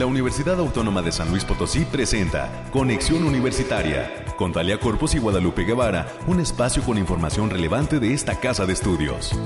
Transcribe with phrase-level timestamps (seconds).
[0.00, 5.64] la Universidad Autónoma de San Luis Potosí presenta Conexión Universitaria con Talia Corpus y Guadalupe
[5.64, 9.38] Guevara, un espacio con información relevante de esta casa de estudios.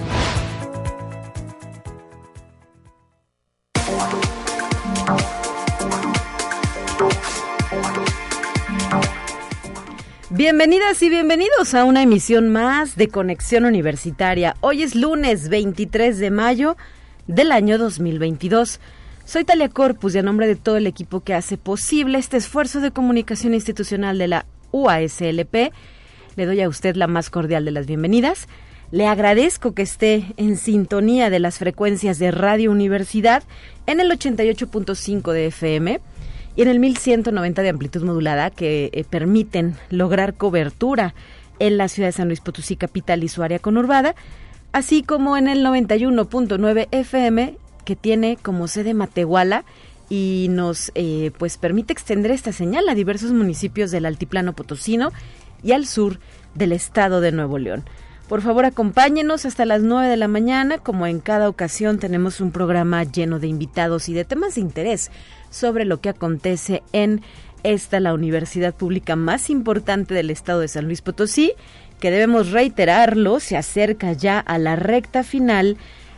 [10.30, 14.54] Bienvenidas y bienvenidos a una emisión más de Conexión Universitaria.
[14.60, 16.76] Hoy es lunes 23 de mayo
[17.26, 18.78] del año 2022.
[19.26, 22.80] Soy Talia Corpus y a nombre de todo el equipo que hace posible este esfuerzo
[22.80, 25.72] de comunicación institucional de la UASLP,
[26.36, 28.48] le doy a usted la más cordial de las bienvenidas.
[28.90, 33.42] Le agradezco que esté en sintonía de las frecuencias de Radio Universidad
[33.86, 36.00] en el 88.5 de FM
[36.54, 41.14] y en el 1190 de amplitud modulada que eh, permiten lograr cobertura
[41.60, 44.14] en la ciudad de San Luis Potosí capital y su área conurbada,
[44.72, 49.64] así como en el 91.9 FM que tiene como sede Matehuala
[50.10, 55.12] y nos eh, pues permite extender esta señal a diversos municipios del altiplano potosino
[55.62, 56.18] y al sur
[56.54, 57.84] del estado de Nuevo León.
[58.28, 60.78] Por favor, acompáñenos hasta las 9 de la mañana.
[60.78, 65.10] Como en cada ocasión, tenemos un programa lleno de invitados y de temas de interés
[65.50, 67.20] sobre lo que acontece en
[67.64, 71.52] esta, la universidad pública más importante del estado de San Luis Potosí,
[72.00, 75.76] que debemos reiterarlo, se acerca ya a la recta final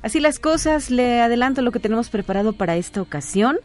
[0.00, 3.58] Así las cosas, le adelanto lo que tenemos preparado para esta ocasión.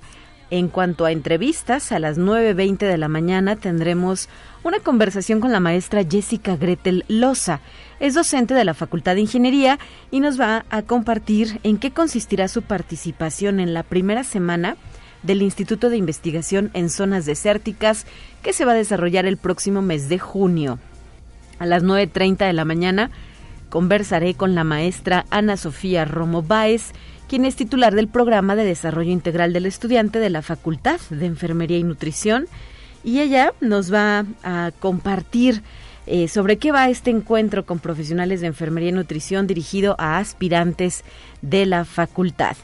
[0.50, 4.30] En cuanto a entrevistas, a las 9.20 de la mañana tendremos
[4.64, 7.60] una conversación con la maestra Jessica Gretel Loza.
[8.00, 9.80] Es docente de la Facultad de Ingeniería
[10.12, 14.78] y nos va a compartir en qué consistirá su participación en la primera semana
[15.24, 18.06] del Instituto de Investigación en Zonas Desérticas
[18.44, 20.80] que se va a desarrollar el próximo mes de junio.
[21.64, 23.10] A las 9.30 de la mañana
[23.70, 26.92] conversaré con la maestra Ana Sofía Romo Báez,
[27.30, 31.78] quien es titular del programa de desarrollo integral del estudiante de la Facultad de Enfermería
[31.78, 32.48] y Nutrición,
[33.02, 35.62] y ella nos va a compartir
[36.06, 41.06] eh, sobre qué va este encuentro con profesionales de enfermería y nutrición dirigido a aspirantes
[41.42, 42.58] de la facultad.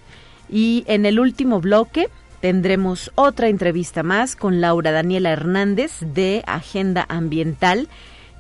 [0.49, 2.09] Y en el último bloque
[2.41, 7.87] tendremos otra entrevista más con Laura Daniela Hernández de Agenda Ambiental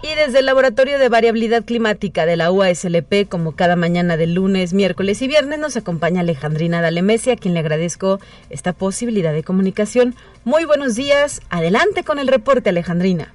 [0.03, 4.75] Y desde el Laboratorio de Variabilidad Climática de la UASLP, como cada mañana de lunes,
[4.75, 8.19] miércoles y viernes, nos acompaña Alejandrina Dalemesi, a quien le agradezco
[8.51, 10.13] esta posibilidad de comunicación.
[10.45, 11.41] Muy buenos días.
[11.49, 13.33] Adelante con el reporte, Alejandrina.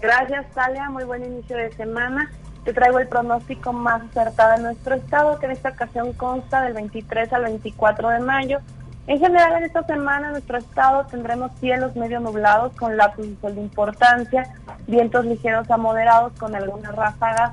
[0.00, 0.88] Gracias, Talia.
[0.88, 2.30] Muy buen inicio de semana.
[2.64, 6.74] Te traigo el pronóstico más acertado de nuestro estado, que en esta ocasión consta del
[6.74, 8.60] 23 al 24 de mayo
[9.08, 13.36] en general, en esta semana en nuestro estado tendremos cielos medio nublados con lapsos de
[13.40, 14.54] sol de importancia,
[14.86, 17.52] vientos ligeros a moderados con algunas ráfagas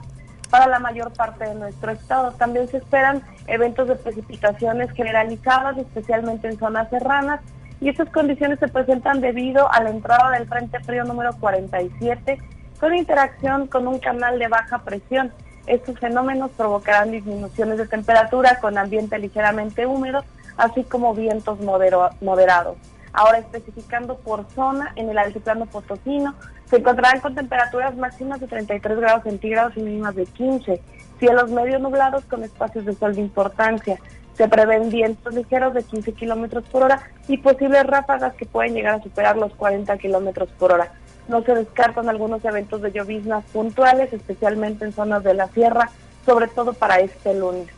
[0.50, 2.34] para la mayor parte de nuestro estado.
[2.34, 7.40] También se esperan eventos de precipitaciones generalizadas, especialmente en zonas serranas,
[7.80, 12.38] y estas condiciones se presentan debido a la entrada del Frente Frío número 47
[12.82, 15.32] con interacción con un canal de baja presión.
[15.68, 20.26] Estos fenómenos provocarán disminuciones de temperatura con ambiente ligeramente húmedo,
[20.58, 22.78] así como vientos moderados.
[23.14, 26.36] Ahora especificando por zona, en el altiplano potosino
[26.66, 30.82] se encontrarán con temperaturas máximas de 33 grados centígrados y mínimas de 15,
[31.20, 34.00] cielos medio nublados con espacios de sol de importancia.
[34.34, 38.96] Se prevén vientos ligeros de 15 kilómetros por hora y posibles ráfagas que pueden llegar
[38.96, 40.92] a superar los 40 kilómetros por hora.
[41.30, 45.90] No se descartan algunos eventos de lloviznas puntuales, especialmente en zonas de la sierra,
[46.26, 47.70] sobre todo para este lunes.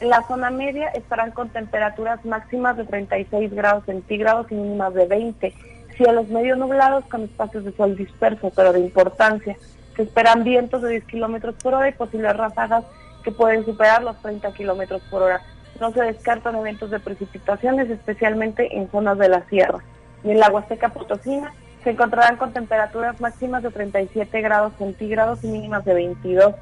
[0.00, 5.06] En la zona media estarán con temperaturas máximas de 36 grados centígrados y mínimas de
[5.06, 5.54] 20.
[5.96, 9.56] Cielos medio nublados con espacios de sol disperso, pero de importancia.
[9.96, 12.84] Se esperan vientos de 10 kilómetros por hora y posibles ráfagas
[13.24, 15.40] que pueden superar los 30 kilómetros por hora.
[15.80, 19.78] No se descartan eventos de precipitaciones, especialmente en zonas de la sierra.
[20.24, 21.54] Y en la Huasteca Potosina
[21.84, 26.54] se encontrarán con temperaturas máximas de 37 grados centígrados y mínimas de 22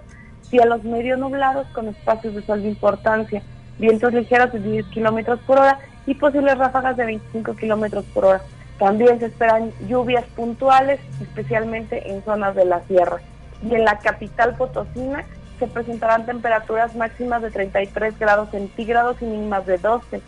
[0.49, 3.43] cielos medio nublados con espacios de sol de importancia,
[3.79, 8.43] vientos ligeros de 10 kilómetros por hora y posibles ráfagas de 25 kilómetros por hora.
[8.79, 13.21] También se esperan lluvias puntuales, especialmente en zonas de la sierra.
[13.63, 15.25] Y en la capital potosina
[15.59, 20.21] se presentarán temperaturas máximas de 33 grados centígrados y mínimas de 12.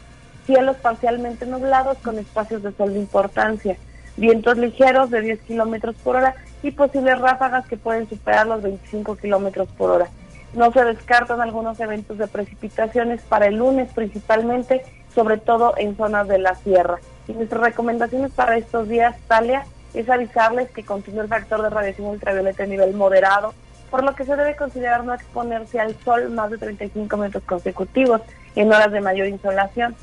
[0.47, 3.77] Cielos parcialmente nublados con espacios de sol de importancia.
[4.17, 9.17] Vientos ligeros de 10 kilómetros por hora y posibles ráfagas que pueden superar los 25
[9.17, 10.09] kilómetros por hora.
[10.55, 14.83] No se descartan algunos eventos de precipitaciones para el lunes principalmente,
[15.15, 16.99] sobre todo en zonas de la sierra.
[17.29, 22.09] Y nuestras recomendaciones para estos días, Talia, es avisarles que continúa el factor de radiación
[22.09, 23.53] ultravioleta a nivel moderado,
[23.91, 28.23] por lo que se debe considerar no exponerse al sol más de 35 minutos consecutivos
[28.55, 29.95] en horas de mayor insolación.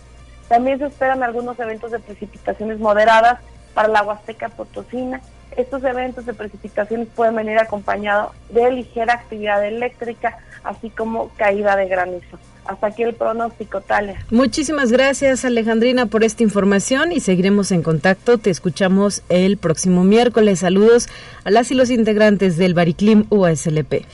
[0.48, 3.40] También se esperan algunos eventos de precipitaciones moderadas
[3.74, 5.22] para la Huasteca Potosina,
[5.58, 11.88] estos eventos de precipitaciones pueden venir acompañados de ligera actividad eléctrica, así como caída de
[11.88, 12.40] granizo.
[12.66, 14.26] Hasta aquí el pronóstico, Talia.
[14.32, 18.38] Muchísimas gracias, Alejandrina, por esta información y seguiremos en contacto.
[18.38, 20.60] Te escuchamos el próximo miércoles.
[20.60, 21.10] Saludos
[21.44, 24.06] a las y los integrantes del Bariclim USLP.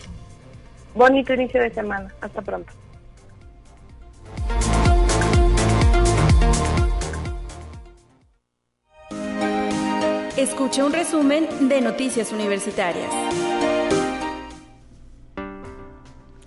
[0.95, 2.11] Bonito inicio de semana.
[2.21, 2.73] Hasta pronto.
[10.39, 13.11] Escucha un resumen de Noticias Universitarias.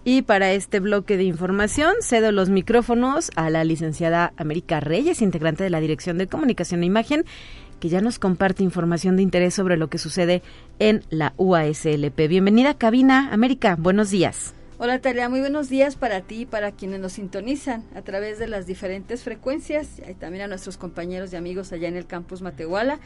[0.02, 5.62] Y para este bloque de información cedo los micrófonos a la licenciada América Reyes, integrante
[5.62, 7.26] de la Dirección de Comunicación e Imagen,
[7.80, 10.42] que ya nos comparte información de interés sobre lo que sucede
[10.78, 12.16] en la UASLP.
[12.28, 13.76] Bienvenida, cabina América.
[13.78, 14.54] Buenos días.
[14.84, 18.48] Hola Talia, muy buenos días para ti y para quienes nos sintonizan a través de
[18.48, 22.98] las diferentes frecuencias y también a nuestros compañeros y amigos allá en el campus Matehuala.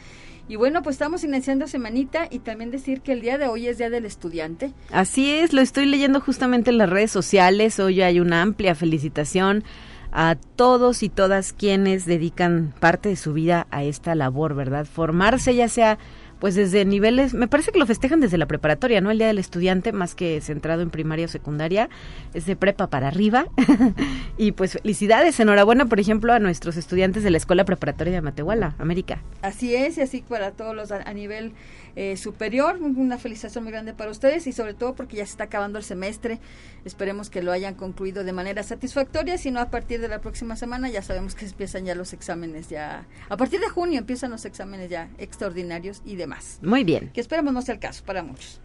[0.47, 3.77] Y bueno, pues estamos iniciando semanita y también decir que el día de hoy es
[3.77, 4.73] Día del Estudiante.
[4.91, 7.79] Así es, lo estoy leyendo justamente en las redes sociales.
[7.79, 9.63] Hoy hay una amplia felicitación
[10.11, 14.85] a todos y todas quienes dedican parte de su vida a esta labor, ¿verdad?
[14.85, 15.99] Formarse ya sea
[16.39, 19.11] pues desde niveles, me parece que lo festejan desde la preparatoria, ¿no?
[19.11, 21.89] El Día del Estudiante, más que centrado en primaria o secundaria,
[22.33, 23.47] es de prepa para arriba.
[24.37, 28.75] y pues felicidades, enhorabuena, por ejemplo, a nuestros estudiantes de la Escuela Preparatoria de Matehuala,
[28.77, 29.21] América.
[29.41, 31.53] Así es, y así para todos los a, nivel
[31.99, 35.45] eh, superior, una felicitación muy grande para ustedes y sobre todo porque ya se está
[35.45, 36.39] acabando el semestre,
[36.85, 40.55] esperemos que lo hayan concluido de manera satisfactoria, si no a partir de la próxima
[40.55, 44.45] semana ya sabemos que empiezan ya los exámenes ya, a partir de junio empiezan los
[44.45, 46.59] exámenes ya extraordinarios y de más.
[46.61, 47.09] Muy bien.
[47.15, 48.61] Que esperemos no sea el caso para muchos.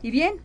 [0.00, 0.36] Y bien,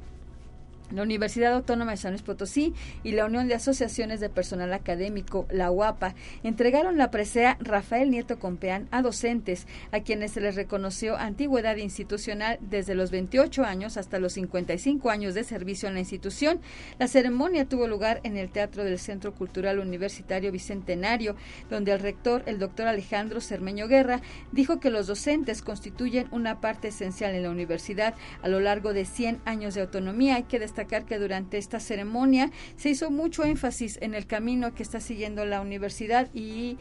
[0.91, 2.73] la Universidad Autónoma de San Luis Potosí
[3.03, 8.39] y la Unión de Asociaciones de Personal Académico, la UAPA, entregaron la presea Rafael Nieto
[8.39, 14.19] Compeán a docentes, a quienes se les reconoció antigüedad institucional desde los 28 años hasta
[14.19, 16.59] los 55 años de servicio en la institución.
[16.99, 21.35] La ceremonia tuvo lugar en el Teatro del Centro Cultural Universitario Bicentenario,
[21.69, 26.89] donde el rector, el doctor Alejandro Cermeño Guerra, dijo que los docentes constituyen una parte
[26.89, 31.05] esencial en la universidad a lo largo de 100 años de autonomía y que destacar
[31.05, 35.62] que durante esta ceremonia se hizo mucho énfasis en el camino que está siguiendo la
[35.62, 36.77] universidad y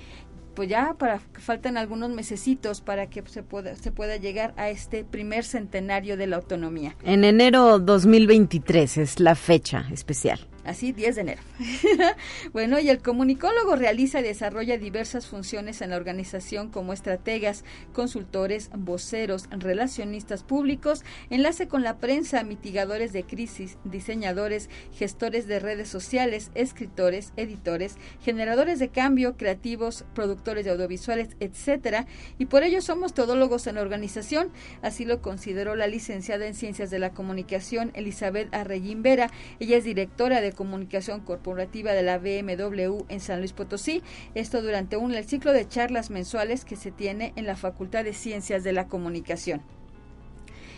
[0.54, 5.04] pues ya para faltan algunos mesecitos para que se pueda se pueda llegar a este
[5.04, 6.96] primer centenario de la autonomía.
[7.04, 10.40] En enero 2023 es la fecha especial.
[10.64, 11.42] Así, 10 de enero.
[12.52, 18.70] bueno, y el comunicólogo realiza y desarrolla diversas funciones en la organización como estrategas, consultores,
[18.74, 26.50] voceros, relacionistas públicos, enlace con la prensa, mitigadores de crisis, diseñadores, gestores de redes sociales,
[26.54, 32.06] escritores, editores, generadores de cambio, creativos, productores de audiovisuales, etcétera,
[32.38, 36.90] y por ello somos todólogos en la organización, así lo consideró la licenciada en Ciencias
[36.90, 39.30] de la Comunicación Elizabeth Arreguín Vera.
[39.60, 44.02] Ella es directora de Comunicación Corporativa de la BMW en San Luis Potosí.
[44.34, 48.14] Esto durante un el ciclo de charlas mensuales que se tiene en la Facultad de
[48.14, 49.62] Ciencias de la Comunicación.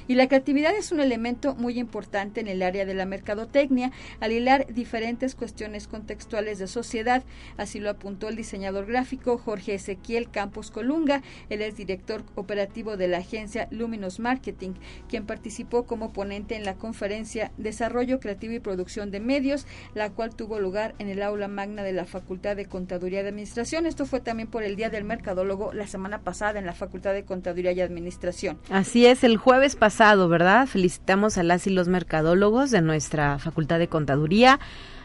[0.09, 4.33] Y la creatividad es un elemento muy importante en el área de la mercadotecnia, al
[4.33, 7.25] hilar diferentes cuestiones contextuales de sociedad.
[7.57, 11.23] Así lo apuntó el diseñador gráfico Jorge Ezequiel Campos Colunga.
[11.51, 14.75] Él es director operativo de la agencia Luminous Marketing,
[15.09, 20.37] quien participó como ponente en la conferencia Desarrollo Creativo y Producción de Medios, la cual
[20.37, 23.87] tuvo lugar en el aula magna de la Facultad de Contaduría y Administración.
[23.87, 27.25] Esto fue también por el Día del Mercadólogo la semana pasada en la Facultad de
[27.25, 28.59] Contaduría y Administración.
[28.71, 29.96] Así es, el jueves pasado
[30.29, 30.67] ¿verdad?
[30.67, 34.61] Felicitamos a las y los mercadólogos de nuestra Facultad de Contaduría,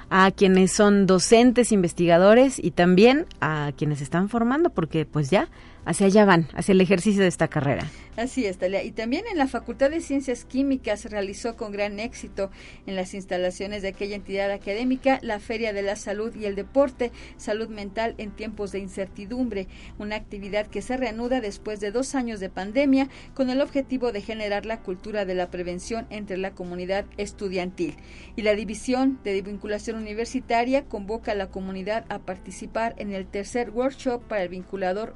[0.10, 5.48] a quienes son docentes, investigadores y también a quienes están formando, porque pues ya
[5.86, 7.88] hacia allá van, hacia el ejercicio de esta carrera.
[8.18, 8.84] Así es, Talia.
[8.84, 12.52] Y también en la Facultad de Ciencias Químicas realizó con gran éxito
[12.86, 17.12] en las instalaciones de aquella entidad académica la Feria de la Salud y el Deporte,
[17.38, 22.42] Salud Mental en tiempos de incertidumbre, una actividad que se reanuda después de dos años
[22.42, 27.06] de pandemia con el objetivo de generar la cultura de la prevención entre la comunidad
[27.16, 27.96] estudiantil.
[28.36, 33.70] Y la División de Vinculación Universitaria convoca a la comunidad a participar en el tercer
[33.70, 35.14] workshop para el vinculador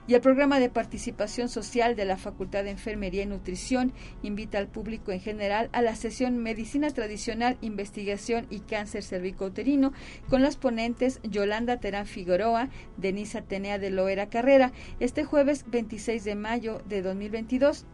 [0.07, 4.67] Y el programa de participación social de la Facultad de Enfermería y Nutrición invita al
[4.67, 9.93] público en general a la sesión Medicina Tradicional, Investigación y Cáncer Cervicouterino
[10.29, 16.35] con las ponentes Yolanda Terán Figueroa, Denisa Atenea de Loera Carrera, este jueves 26 de
[16.35, 17.85] mayo de 2022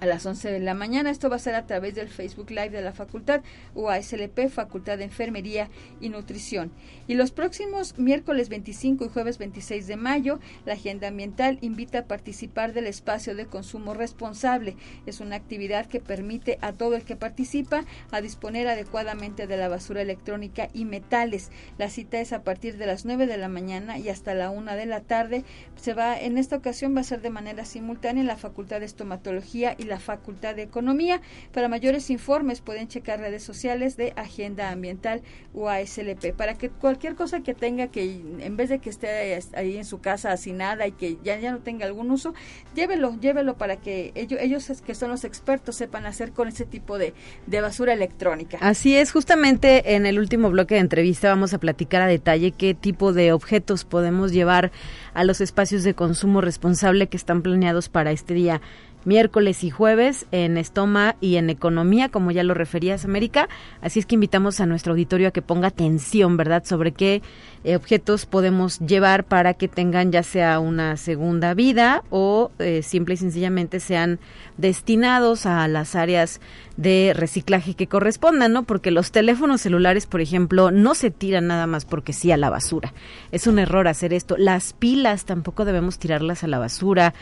[0.00, 1.10] a las 11 de la mañana.
[1.10, 3.42] Esto va a ser a través del Facebook Live de la facultad
[3.74, 5.68] UASLP, Facultad de Enfermería
[6.00, 6.72] y Nutrición.
[7.06, 12.04] Y los próximos miércoles 25 y jueves 26 de mayo, la Agenda Ambiental invita a
[12.06, 14.76] participar del espacio de consumo responsable.
[15.06, 19.68] Es una actividad que permite a todo el que participa a disponer adecuadamente de la
[19.68, 21.50] basura electrónica y metales.
[21.78, 24.76] La cita es a partir de las 9 de la mañana y hasta la 1
[24.76, 25.44] de la tarde.
[25.76, 28.86] Se va, en esta ocasión va a ser de manera simultánea en la Facultad de
[28.86, 31.20] Estomatología y la Facultad de Economía.
[31.52, 35.20] Para mayores informes pueden checar redes sociales de Agenda Ambiental
[35.52, 39.84] UASLP para que cualquier cosa que tenga que en vez de que esté ahí en
[39.84, 42.34] su casa sin nada y que ya, ya no tenga algún uso,
[42.74, 46.96] llévelo, llévelo para que ellos, ellos que son los expertos sepan hacer con ese tipo
[46.96, 47.12] de,
[47.46, 48.58] de basura electrónica.
[48.60, 52.74] Así es, justamente en el último bloque de entrevista vamos a platicar a detalle qué
[52.74, 54.70] tipo de objetos podemos llevar
[55.14, 58.60] a los espacios de consumo responsable que están planeados para este día
[59.04, 63.48] miércoles y jueves en Estoma y en Economía, como ya lo referías, América.
[63.80, 67.22] Así es que invitamos a nuestro auditorio a que ponga atención, ¿verdad?, sobre qué
[67.62, 73.14] eh, objetos podemos llevar para que tengan ya sea una segunda vida o eh, simple
[73.14, 74.18] y sencillamente sean
[74.56, 76.40] destinados a las áreas
[76.78, 78.62] de reciclaje que correspondan, ¿no?
[78.62, 82.48] Porque los teléfonos celulares, por ejemplo, no se tiran nada más porque sí a la
[82.48, 82.94] basura.
[83.30, 84.36] Es un error hacer esto.
[84.38, 87.12] Las pilas tampoco debemos tirarlas a la basura.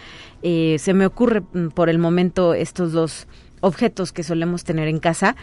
[0.43, 3.27] Eh, se me ocurre mm, por el momento estos dos
[3.61, 5.35] objetos que solemos tener en casa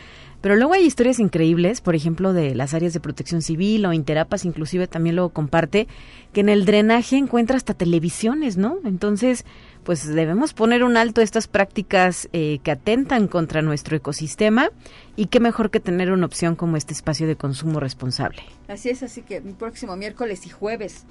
[0.46, 4.46] pero luego hay historias increíbles, por ejemplo, de las áreas de protección civil o Interapas,
[4.46, 5.88] inclusive también luego comparte,
[6.34, 8.78] que en el drenaje encuentra hasta televisiones, ¿no?
[8.86, 9.44] Entonces,
[9.84, 14.70] pues debemos poner un alto a estas prácticas eh, que atentan contra nuestro ecosistema
[15.16, 18.44] y qué mejor que tener una opción como este espacio de consumo responsable.
[18.68, 21.06] Así es, así que el próximo miércoles y jueves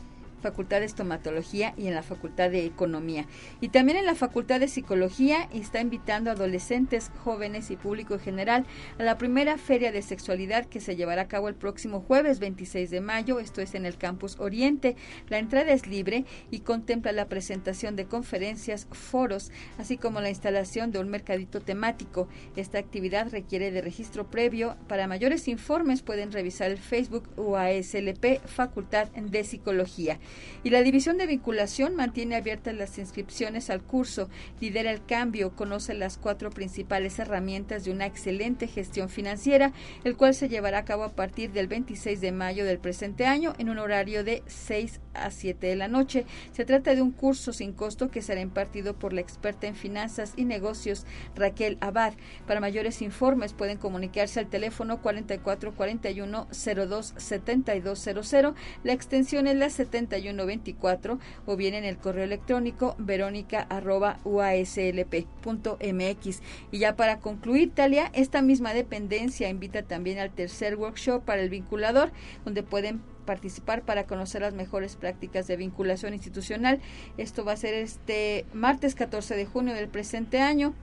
[0.45, 3.27] Facultad de Estomatología y en la Facultad de Economía.
[3.63, 8.21] Y también en la Facultad de Psicología está invitando a adolescentes, jóvenes y público en
[8.21, 8.67] general
[8.99, 12.91] a la primera feria de sexualidad que se llevará a cabo el próximo jueves 26
[12.91, 14.97] de mayo, esto es en el Campus Oriente.
[15.31, 20.93] La entrada es libre y contempla la presentación de conferencias, foros, así como la instalación
[20.93, 22.29] de un mercadito temático.
[22.55, 24.77] Esta actividad requiere de registro previo.
[24.89, 30.19] Para mayores informes pueden revisar el Facebook UASLP Facultad de Psicología.
[30.63, 34.29] Y la División de Vinculación mantiene abiertas las inscripciones al curso,
[34.61, 39.73] lidera el cambio, conoce las cuatro principales herramientas de una excelente gestión financiera,
[40.05, 43.55] el cual se llevará a cabo a partir del 26 de mayo del presente año
[43.59, 46.27] en un horario de 6 a 7 de la noche.
[46.53, 50.33] Se trata de un curso sin costo que será impartido por la experta en finanzas
[50.37, 52.15] y negocios Raquel Abad.
[52.47, 58.55] Para mayores informes pueden comunicarse al teléfono 4441 02 7200.
[58.83, 63.67] La extensión es la 71 9124 o bien en el correo electrónico verónica
[66.73, 71.51] Y ya para concluir, Talia, esta misma dependencia invita también al tercer workshop para el
[71.51, 72.13] vinculador,
[72.45, 76.81] donde pueden participar para conocer las mejores prácticas de vinculación institucional.
[77.17, 80.75] Esto va a ser este martes 14 de junio del presente año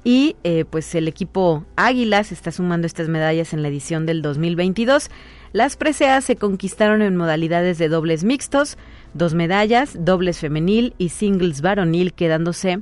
[0.03, 5.11] Y eh, pues el equipo Águilas está sumando estas medallas en la edición del 2022.
[5.53, 8.79] Las preseas se conquistaron en modalidades de dobles mixtos,
[9.15, 12.81] dos medallas, dobles femenil y singles varonil, quedándose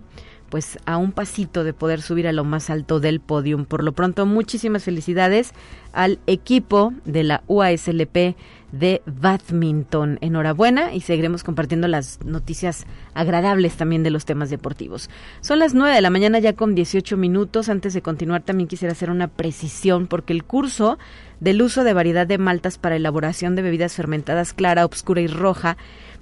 [0.49, 3.65] pues a un pasito de poder subir a lo más alto del podium.
[3.65, 5.53] Por lo pronto, muchísimas felicidades
[5.93, 8.37] al equipo de la UASLP
[8.73, 10.19] de badminton.
[10.21, 15.09] Enhorabuena y seguiremos compartiendo las noticias agradables también de los temas deportivos.
[15.41, 17.69] Son las 9 de la mañana ya con 18 minutos.
[17.69, 20.99] Antes de continuar también quisiera hacer una precisión porque el curso
[21.41, 25.77] del uso de variedad de maltas para elaboración de bebidas fermentadas clara, obscura y roja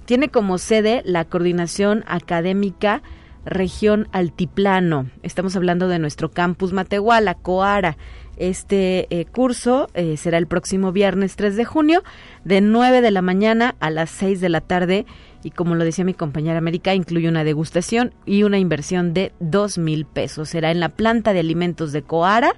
[0.05, 3.01] tiene como sede la Coordinación Académica
[3.47, 5.09] Región Altiplano.
[5.23, 7.97] Estamos hablando de nuestro campus Matehuala, Coara.
[8.35, 12.03] Este eh, curso eh, será el próximo viernes 3 de junio,
[12.43, 15.05] de 9 de la mañana a las 6 de la tarde.
[15.43, 19.77] Y como lo decía mi compañera América, incluye una degustación y una inversión de 2
[19.77, 20.49] mil pesos.
[20.49, 22.53] Será en la planta de alimentos de Coara.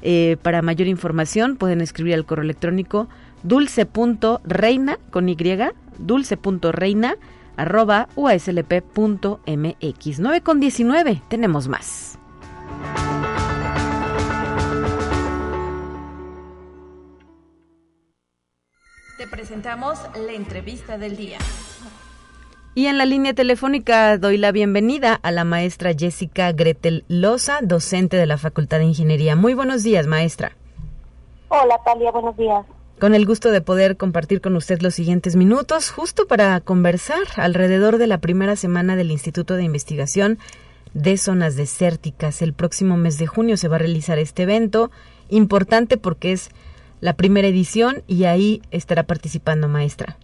[0.00, 3.08] Eh, para mayor información pueden escribir al correo electrónico
[3.44, 5.36] dulce.reina con Y,
[5.98, 7.16] dulce.reina
[7.56, 9.40] arroba uslp.mx.
[10.18, 12.18] 9 con 19, tenemos más.
[19.18, 21.38] Te presentamos la entrevista del día.
[22.74, 28.16] Y en la línea telefónica doy la bienvenida a la maestra Jessica Gretel Loza, docente
[28.16, 29.36] de la Facultad de Ingeniería.
[29.36, 30.56] Muy buenos días, maestra.
[31.48, 32.64] Hola, Talia, buenos días.
[33.00, 37.98] Con el gusto de poder compartir con usted los siguientes minutos, justo para conversar alrededor
[37.98, 40.38] de la primera semana del Instituto de Investigación
[40.94, 42.42] de Zonas Desérticas.
[42.42, 44.90] El próximo mes de junio se va a realizar este evento,
[45.30, 46.50] importante porque es
[47.00, 50.16] la primera edición y ahí estará participando maestra.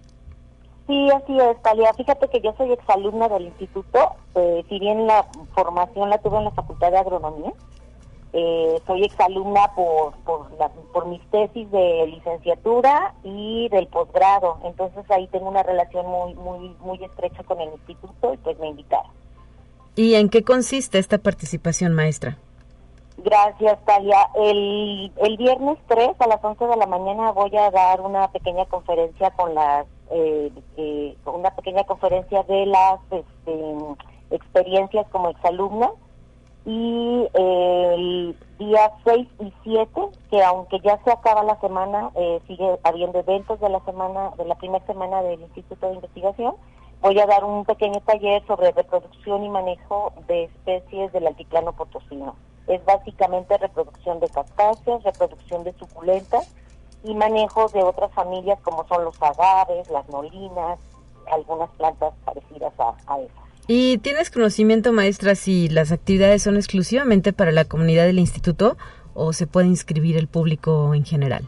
[0.87, 1.92] Sí, así es, Talia.
[1.94, 6.44] Fíjate que yo soy exalumna del instituto, eh, si bien la formación la tuve en
[6.44, 7.52] la Facultad de Agronomía,
[8.32, 10.48] eh, soy exalumna por, por,
[10.92, 16.76] por mis tesis de licenciatura y del posgrado, entonces ahí tengo una relación muy, muy,
[16.80, 19.10] muy estrecha con el instituto y pues me invitaron.
[19.96, 22.38] ¿Y en qué consiste esta participación, maestra?
[23.16, 24.28] Gracias, Talia.
[24.36, 28.64] El, el viernes 3 a las 11 de la mañana voy a dar una pequeña
[28.66, 33.76] conferencia con las eh, eh, una pequeña conferencia de las este,
[34.30, 35.90] experiencias como exalumna
[36.68, 39.90] y el día 6 y 7,
[40.31, 44.44] que aunque ya se acaba la semana, eh, sigue habiendo eventos de la semana, de
[44.44, 46.57] la primera semana del Instituto de Investigación,
[47.00, 52.37] voy a dar un pequeño taller sobre reproducción y manejo de especies del altiplano potosino.
[52.66, 56.54] Es básicamente reproducción de cactáceas, reproducción de suculentas
[57.02, 60.78] y manejo de otras familias como son los agaves, las nolinas,
[61.33, 63.47] algunas plantas parecidas a, esas.
[63.68, 68.78] ¿Y tienes conocimiento, maestra, si las actividades son exclusivamente para la comunidad del instituto
[69.14, 71.46] o se puede inscribir el público en general?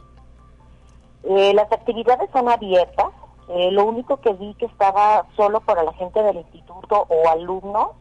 [1.24, 3.06] Eh, las actividades son abiertas.
[3.48, 7.94] Eh, lo único que vi que estaba solo para la gente del instituto o alumno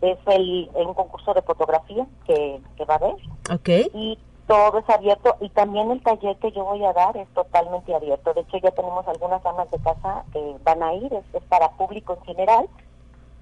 [0.00, 3.14] es el, un concurso de fotografía que, que va a haber.
[3.52, 3.90] Okay.
[3.92, 7.94] Y todo es abierto y también el taller que yo voy a dar es totalmente
[7.94, 8.34] abierto.
[8.34, 12.16] De hecho, ya tenemos algunas amas de casa que van a ir, es, para público
[12.18, 12.68] en general.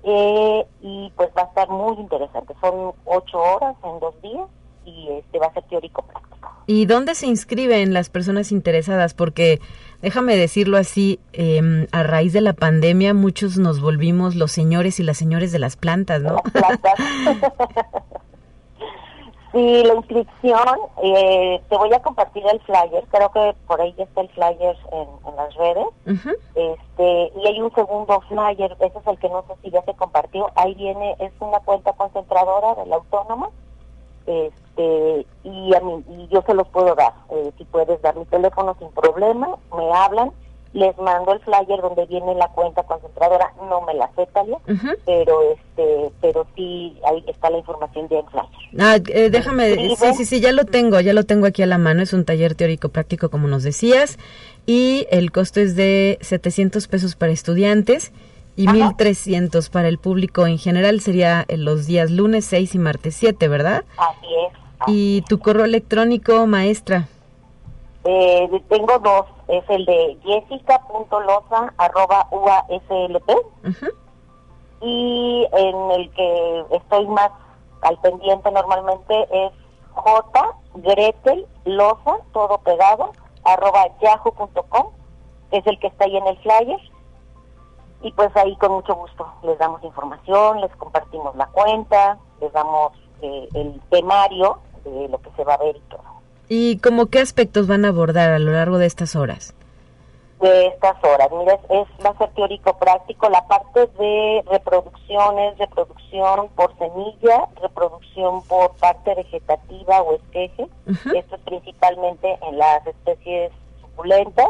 [0.03, 2.55] Eh, y pues va a estar muy interesante.
[2.61, 4.49] Son ocho horas en dos días
[4.85, 6.51] y este va a ser teórico práctico.
[6.67, 9.13] ¿Y dónde se inscriben las personas interesadas?
[9.13, 9.61] Porque
[10.03, 15.03] déjame decirlo así, eh, a raíz de la pandemia muchos nos volvimos los señores y
[15.03, 16.37] las señores de las plantas, ¿no?
[16.55, 16.95] Las plantas.
[19.53, 24.05] Sí, la inscripción, eh, te voy a compartir el flyer, creo que por ahí ya
[24.05, 25.87] está el flyer en, las redes,
[26.55, 29.95] este y hay un segundo flyer, ese es el que no sé si ya se
[29.95, 33.51] compartió, ahí viene, es una cuenta concentradora de la autónoma,
[34.27, 38.27] este y, a mí, y yo se los puedo dar, eh, si puedes dar mi
[38.27, 40.31] teléfono sin problema, me hablan,
[40.73, 44.59] les mando el flyer donde viene la cuenta concentradora, no me la sé Talia,
[45.05, 48.47] pero este, pero sí ahí está la información de el flyer.
[48.79, 51.79] Ah, eh, déjame, sí, sí, sí, ya lo tengo, ya lo tengo aquí a la
[51.79, 54.19] mano, es un taller teórico práctico como nos decías
[54.65, 58.13] y el costo es de 700 pesos para estudiantes
[58.57, 63.17] y 1300 para el público en general sería en los días lunes 6 y martes
[63.17, 63.85] 7, ¿verdad?
[63.97, 64.61] Así es.
[64.87, 67.09] ¿Y tu correo electrónico, maestra?
[68.05, 73.31] Eh, tengo dos, es el de jessica.loza arroba uaslp
[74.81, 77.31] y en el que estoy más
[77.83, 79.53] al pendiente normalmente es
[79.93, 83.13] j gretel loza todo pegado
[83.45, 84.93] arroba yahoo.com
[85.51, 86.81] es el que está ahí en el flyer.
[88.03, 92.93] Y pues ahí con mucho gusto les damos información, les compartimos la cuenta, les damos
[93.21, 96.20] eh, el temario de lo que se va a ver y todo.
[96.53, 99.55] ¿Y cómo qué aspectos van a abordar a lo largo de estas horas?
[100.41, 106.49] De estas horas, mira, es, va a ser teórico práctico la parte de reproducciones, reproducción
[106.57, 110.67] por semilla, reproducción por parte vegetativa o esqueje,
[111.15, 114.49] esto es principalmente en las especies suculentas,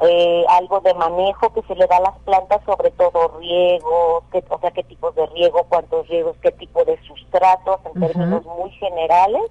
[0.00, 4.44] eh, algo de manejo que se le da a las plantas, sobre todo riego, qué,
[4.50, 8.70] o sea, qué tipos de riego, cuántos riegos, qué tipo de sustratos en términos muy
[8.72, 9.50] generales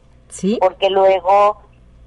[0.59, 1.57] porque luego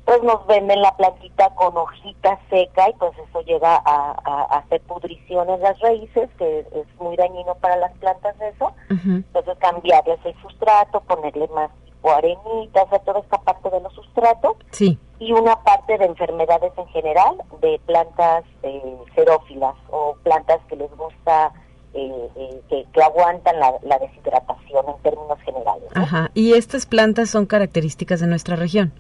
[0.05, 5.49] pues nos venden la plantita con hojita seca y pues eso llega a, hacer pudrición
[5.49, 8.73] en las raíces, que es muy dañino para las plantas eso.
[8.91, 14.57] Entonces cambiarles el sustrato, ponerle más tipo arenita, o toda esta parte de los sustratos.
[14.73, 14.99] Sí.
[15.21, 20.91] Y una parte de enfermedades en general, de plantas eh, xerófilas o plantas que les
[20.97, 21.53] gusta
[21.95, 22.29] eh,
[22.71, 25.89] eh, que, aguantan la, deshidratación en términos generales.
[25.95, 28.93] Ajá, y estas plantas son características de nuestra región.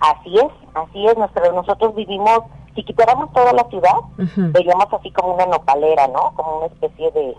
[0.00, 2.40] Así es, así es, nuestro, nosotros vivimos,
[2.74, 3.94] si quitáramos toda la ciudad,
[4.36, 6.32] veríamos así como una nopalera, ¿no?
[6.34, 7.36] Como una especie de,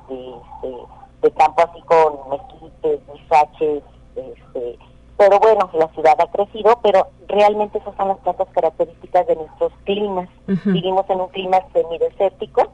[1.21, 3.83] de, campo así con mezquites, guisaches,
[4.15, 4.79] este,
[5.17, 9.73] pero bueno, la ciudad ha crecido, pero realmente esas son las plantas características de nuestros
[9.83, 10.29] climas.
[10.65, 12.71] Vivimos en un clima semidesértico,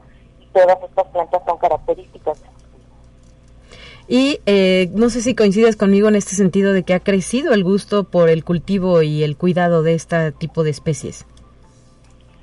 [0.54, 2.42] todas estas plantas son características.
[4.06, 7.64] Y eh, no sé si coincides conmigo en este sentido de que ha crecido el
[7.64, 11.26] gusto por el cultivo y el cuidado de este tipo de especies.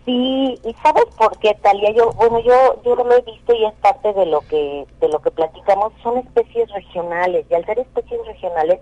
[0.06, 1.92] Sí, y sabes por qué, Talia.
[1.92, 5.20] Yo, bueno, yo, yo lo he visto y es parte de lo que, de lo
[5.20, 5.94] que platicamos.
[6.02, 8.80] Son especies regionales y al ser especies regionales,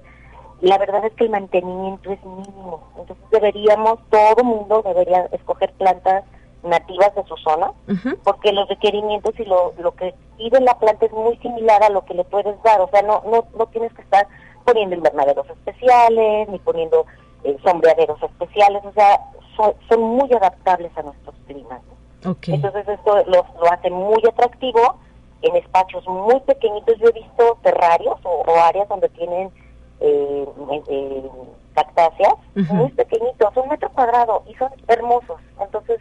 [0.62, 2.88] la verdad es que el mantenimiento es mínimo.
[2.98, 6.24] Entonces deberíamos, todo mundo debería escoger plantas
[6.64, 7.72] nativas de su zona,
[8.24, 12.04] porque los requerimientos y lo, lo que pide la planta es muy similar a lo
[12.06, 12.82] que le puedes dar.
[12.82, 14.28] O sea, no, no, no tienes que estar
[14.66, 17.06] poniendo invernaderos especiales, ni poniendo
[17.44, 18.84] eh, sombreaderos especiales.
[18.86, 19.20] O sea,
[19.88, 21.82] son, muy adaptables a nuestros climas.
[22.24, 24.98] Entonces esto lo, lo hace muy atractivo
[25.42, 26.98] en espacios muy pequeñitos.
[26.98, 29.52] Yo he visto terrarios o, áreas donde tienen
[30.02, 30.46] eh,
[30.90, 31.30] eh,
[31.74, 35.40] cactáceas muy pequeñitos, un metro cuadrado, y son hermosos.
[35.60, 36.00] Entonces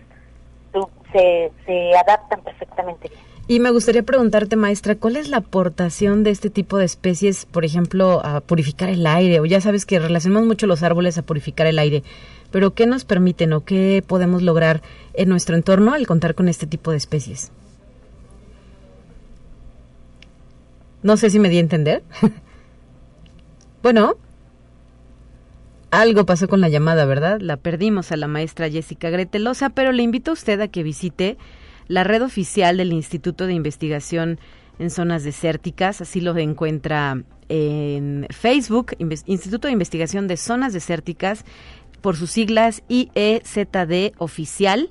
[1.12, 3.10] se, se adaptan perfectamente.
[3.50, 7.64] Y me gustaría preguntarte, maestra, ¿cuál es la aportación de este tipo de especies, por
[7.64, 9.40] ejemplo, a purificar el aire?
[9.40, 12.02] O ya sabes que relacionamos mucho los árboles a purificar el aire,
[12.50, 14.82] pero ¿qué nos permiten o qué podemos lograr
[15.14, 17.50] en nuestro entorno al contar con este tipo de especies?
[21.02, 22.02] No sé si me di a entender.
[23.82, 24.16] bueno,
[25.90, 27.40] algo pasó con la llamada, ¿verdad?
[27.40, 31.38] La perdimos a la maestra Jessica Gretelosa, pero le invito a usted a que visite
[31.86, 34.38] la red oficial del Instituto de Investigación
[34.78, 41.44] en Zonas Desérticas, así lo encuentra en Facebook, Instituto de Investigación de Zonas Desérticas,
[42.00, 44.90] por sus siglas IEZD Oficial.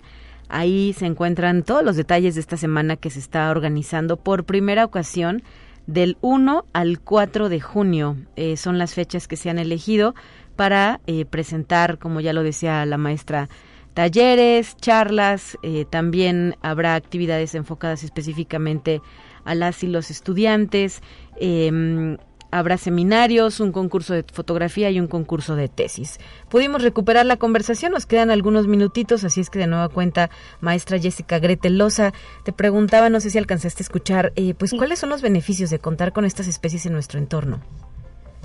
[0.49, 4.85] Ahí se encuentran todos los detalles de esta semana que se está organizando por primera
[4.85, 5.43] ocasión
[5.87, 8.17] del 1 al 4 de junio.
[8.35, 10.13] Eh, son las fechas que se han elegido
[10.55, 13.49] para eh, presentar, como ya lo decía la maestra
[13.97, 19.01] talleres, charlas, eh, también habrá actividades enfocadas específicamente
[19.43, 21.01] a las y los estudiantes,
[21.39, 22.17] em,
[22.51, 26.19] habrá seminarios, un concurso de fotografía y un concurso de tesis.
[26.49, 30.29] Pudimos recuperar la conversación, nos quedan algunos minutitos, así es que de nueva cuenta,
[30.61, 34.99] maestra Jessica Gretel Loza, te preguntaba, no sé si alcanzaste a escuchar, eh, pues cuáles
[34.99, 37.59] son los beneficios de contar con estas especies en nuestro entorno.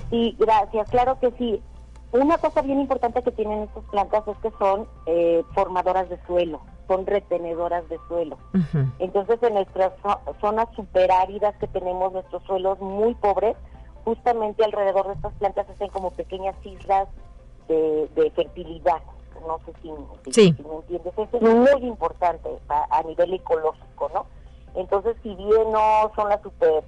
[0.09, 1.61] Sí, gracias, claro que sí.
[2.11, 6.61] Una cosa bien importante que tienen estas plantas es que son eh, formadoras de suelo,
[6.87, 8.37] son retenedoras de suelo.
[8.99, 9.93] Entonces, en nuestras
[10.39, 13.55] zonas superáridas que tenemos, nuestros suelos muy pobres,
[14.03, 17.07] justamente alrededor de estas plantas hacen como pequeñas islas
[17.67, 19.01] de, fertilidad.
[19.47, 21.13] No sé si, me entiendes.
[21.17, 24.25] Eso es muy importante a, a, nivel ecológico, ¿no?
[24.75, 26.83] Entonces, si bien no son las super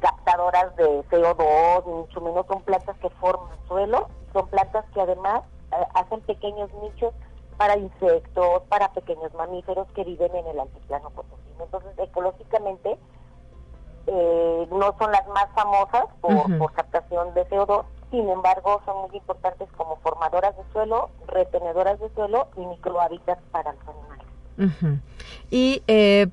[0.00, 5.42] captadoras de CO2, ni mucho menos son plantas que forman suelo, son plantas que además
[5.72, 7.14] eh, hacen pequeños nichos
[7.56, 11.64] para insectos, para pequeños mamíferos que viven en el altiplano potosino.
[11.64, 12.98] Entonces, ecológicamente,
[14.06, 19.16] eh, no son las más famosas por, por captación de CO2, sin embargo, son muy
[19.16, 24.26] importantes como formadoras de suelo, retenedoras de suelo y microhábitats para los animales.
[25.50, 26.28] Y eh,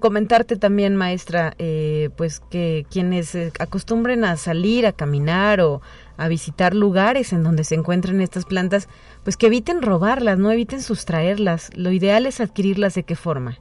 [0.00, 5.82] comentarte también, maestra, eh, pues que quienes eh, acostumbren a salir a caminar o
[6.16, 8.88] a visitar lugares en donde se encuentran estas plantas,
[9.24, 11.70] pues que eviten robarlas, no eviten sustraerlas.
[11.76, 13.58] Lo ideal es adquirirlas de qué forma.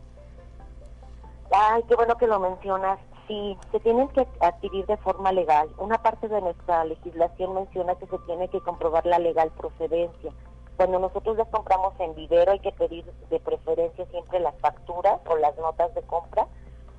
[1.52, 3.00] Ay, qué bueno que lo mencionas.
[3.30, 5.70] Sí, se tienen que adquirir de forma legal.
[5.78, 10.34] Una parte de nuestra legislación menciona que se tiene que comprobar la legal procedencia
[10.80, 15.36] cuando nosotros las compramos en vivero hay que pedir de preferencia siempre las facturas o
[15.36, 16.48] las notas de compra,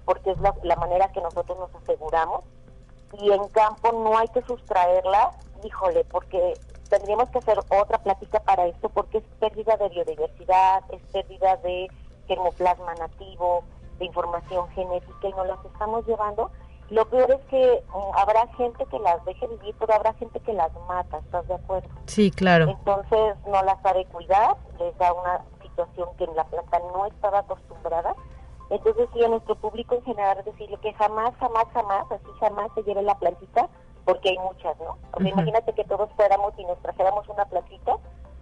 [0.04, 2.44] porque es la, manera que nosotros nos aseguramos.
[3.18, 5.30] Y en campo no hay que sustraerla,
[5.64, 6.52] híjole, porque
[6.90, 11.88] tendríamos que hacer otra plática para esto, porque es pérdida de biodiversidad, es pérdida de
[12.28, 13.64] germoplasma nativo,
[14.00, 16.50] de información genética y nos las estamos llevando
[16.90, 20.52] lo peor es que mm, habrá gente que las deje vivir, pero habrá gente que
[20.52, 21.88] las mata, ¿estás de acuerdo?
[22.06, 22.68] Sí, claro.
[22.68, 27.38] Entonces no las sabe cuidar, les da una situación que en la planta no estaba
[27.40, 28.14] acostumbrada.
[28.70, 32.82] Entonces sí, a nuestro público en general decirle que jamás, jamás, jamás, así jamás se
[32.82, 33.68] lleve la plantita,
[34.04, 34.98] porque hay muchas, ¿no?
[35.12, 37.98] Porque imagínate que todos fuéramos y nos trajéramos una plantita,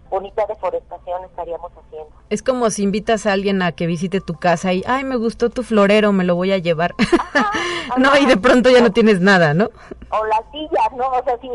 [0.09, 2.09] bonita deforestación estaríamos haciendo.
[2.29, 5.49] Es como si invitas a alguien a que visite tu casa y, ay, me gustó
[5.49, 6.95] tu florero, me lo voy a llevar.
[7.97, 9.69] no, y de pronto ya no tienes nada, ¿no?
[10.11, 11.07] O las sillas, ¿no?
[11.09, 11.49] O sea, sí,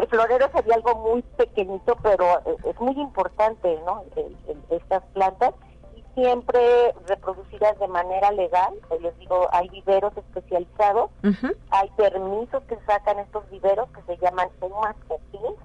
[0.00, 4.04] el florero sería algo muy pequeñito, pero eh, es muy importante, ¿no?
[4.70, 5.54] estas plantas
[6.14, 8.74] siempre reproducidas de manera legal.
[9.00, 11.10] Les digo, hay viveros especializados,
[11.70, 15.20] hay permisos que sacan estos viveros que se llaman UMAS o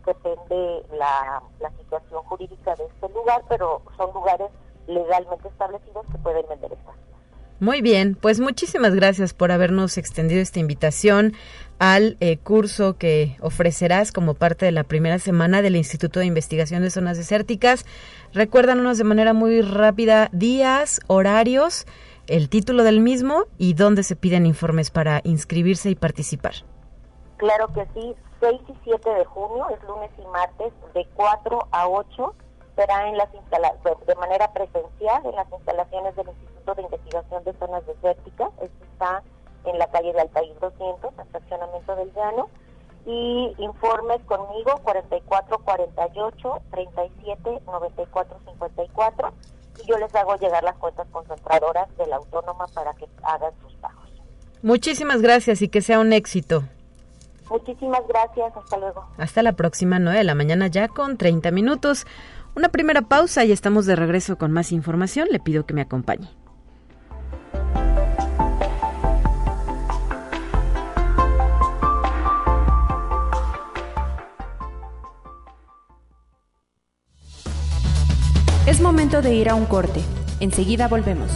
[0.06, 4.50] depende la, la situación jurídica de este lugar, pero son lugares
[4.88, 6.96] legalmente establecidos que pueden vender estas.
[7.60, 11.34] Muy bien, pues muchísimas gracias por habernos extendido esta invitación
[11.78, 16.84] al eh, curso que ofrecerás como parte de la primera semana del Instituto de Investigación
[16.84, 17.86] de Zonas Desérticas.
[18.34, 21.86] Recuérdanos de manera muy rápida días, horarios,
[22.28, 26.54] el título del mismo y dónde se piden informes para inscribirse y participar.
[27.38, 31.88] Claro que sí, 6 y 7 de junio, es lunes y martes, de 4 a
[31.88, 32.36] 8
[32.76, 37.86] será en las de manera presencial en las instalaciones del Instituto de Investigación de Zonas
[37.86, 38.52] Desérticas.
[38.62, 39.24] Esto está
[39.66, 42.50] en la calle de Altair 200, estacionamiento del Llano.
[43.12, 49.34] Y informes conmigo 4448 37 94 54
[49.82, 53.74] y yo les hago llegar las cuentas concentradoras de la autónoma para que hagan sus
[53.78, 54.10] pagos.
[54.62, 56.64] Muchísimas gracias y que sea un éxito.
[57.50, 59.08] Muchísimas gracias, hasta luego.
[59.18, 62.06] Hasta la próxima 9 de la mañana ya con 30 minutos.
[62.56, 65.30] Una primera pausa y estamos de regreso con más información.
[65.32, 66.30] Le pido que me acompañe.
[79.10, 80.02] Momento de ir a un corte.
[80.40, 81.32] Enseguida volvemos.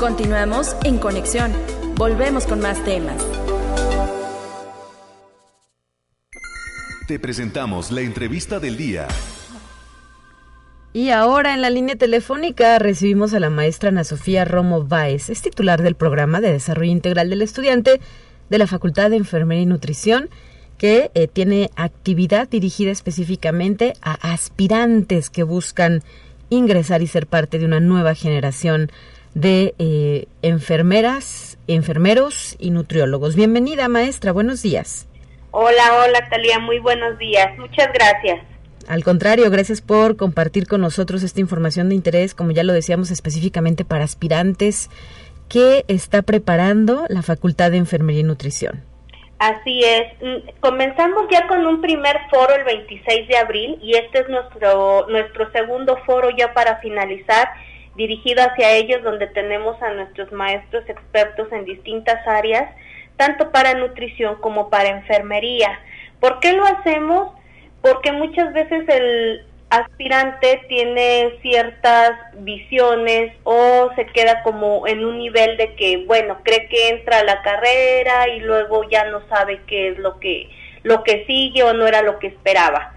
[0.00, 1.52] Continuamos en conexión.
[1.96, 3.22] Volvemos con más temas.
[7.06, 9.06] Te presentamos la entrevista del día.
[10.94, 15.42] Y ahora en la línea telefónica recibimos a la maestra Ana Sofía Romo Báez, es
[15.42, 18.00] titular del programa de desarrollo integral del estudiante
[18.48, 20.30] de la Facultad de Enfermería y Nutrición,
[20.84, 26.02] que eh, tiene actividad dirigida específicamente a aspirantes que buscan
[26.50, 28.92] ingresar y ser parte de una nueva generación
[29.32, 33.34] de eh, enfermeras, enfermeros y nutriólogos.
[33.34, 34.32] Bienvenida, maestra.
[34.32, 35.08] Buenos días.
[35.52, 37.58] Hola, hola Talía, muy buenos días.
[37.58, 38.42] Muchas gracias.
[38.86, 43.10] Al contrario, gracias por compartir con nosotros esta información de interés, como ya lo decíamos
[43.10, 44.90] específicamente para aspirantes.
[45.48, 48.93] ¿Qué está preparando la Facultad de Enfermería y Nutrición?
[49.38, 50.12] Así es.
[50.22, 55.06] Mm, comenzamos ya con un primer foro el 26 de abril y este es nuestro,
[55.08, 57.48] nuestro segundo foro ya para finalizar,
[57.96, 62.68] dirigido hacia ellos, donde tenemos a nuestros maestros expertos en distintas áreas
[63.16, 65.78] tanto para nutrición como para enfermería.
[66.20, 67.32] ¿Por qué lo hacemos?
[67.82, 75.56] Porque muchas veces el aspirante tiene ciertas visiones o se queda como en un nivel
[75.56, 79.88] de que, bueno, cree que entra a la carrera y luego ya no sabe qué
[79.88, 80.48] es lo que,
[80.82, 82.94] lo que sigue o no era lo que esperaba.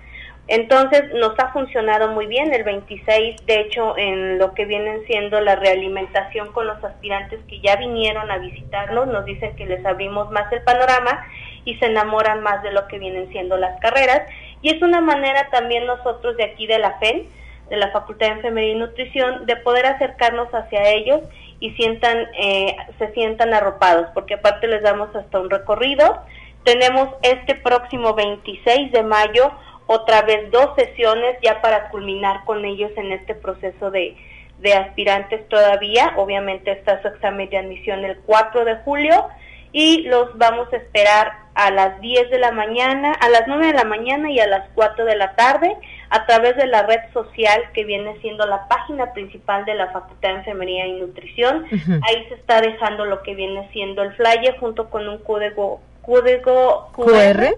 [0.47, 5.41] Entonces nos ha funcionado muy bien el 26, de hecho, en lo que vienen siendo
[5.41, 10.31] la realimentación con los aspirantes que ya vinieron a visitarnos, nos dicen que les abrimos
[10.31, 11.25] más el panorama
[11.65, 14.21] y se enamoran más de lo que vienen siendo las carreras.
[14.61, 17.27] Y es una manera también nosotros de aquí de la FEN,
[17.69, 21.21] de la Facultad de Enfermería y Nutrición, de poder acercarnos hacia ellos
[21.59, 26.19] y sientan, eh, se sientan arropados, porque aparte les damos hasta un recorrido.
[26.63, 29.51] Tenemos este próximo 26 de mayo
[29.87, 34.17] otra vez dos sesiones ya para culminar con ellos en este proceso de,
[34.59, 36.13] de aspirantes todavía.
[36.17, 39.27] Obviamente está su examen de admisión el 4 de julio
[39.71, 43.73] y los vamos a esperar a las 10 de la mañana, a las 9 de
[43.73, 45.75] la mañana y a las 4 de la tarde
[46.11, 50.29] a través de la red social que viene siendo la página principal de la Facultad
[50.29, 51.65] de Enfermería y Nutrición.
[52.03, 56.91] Ahí se está dejando lo que viene siendo el flyer junto con un código, código
[56.93, 57.55] QR,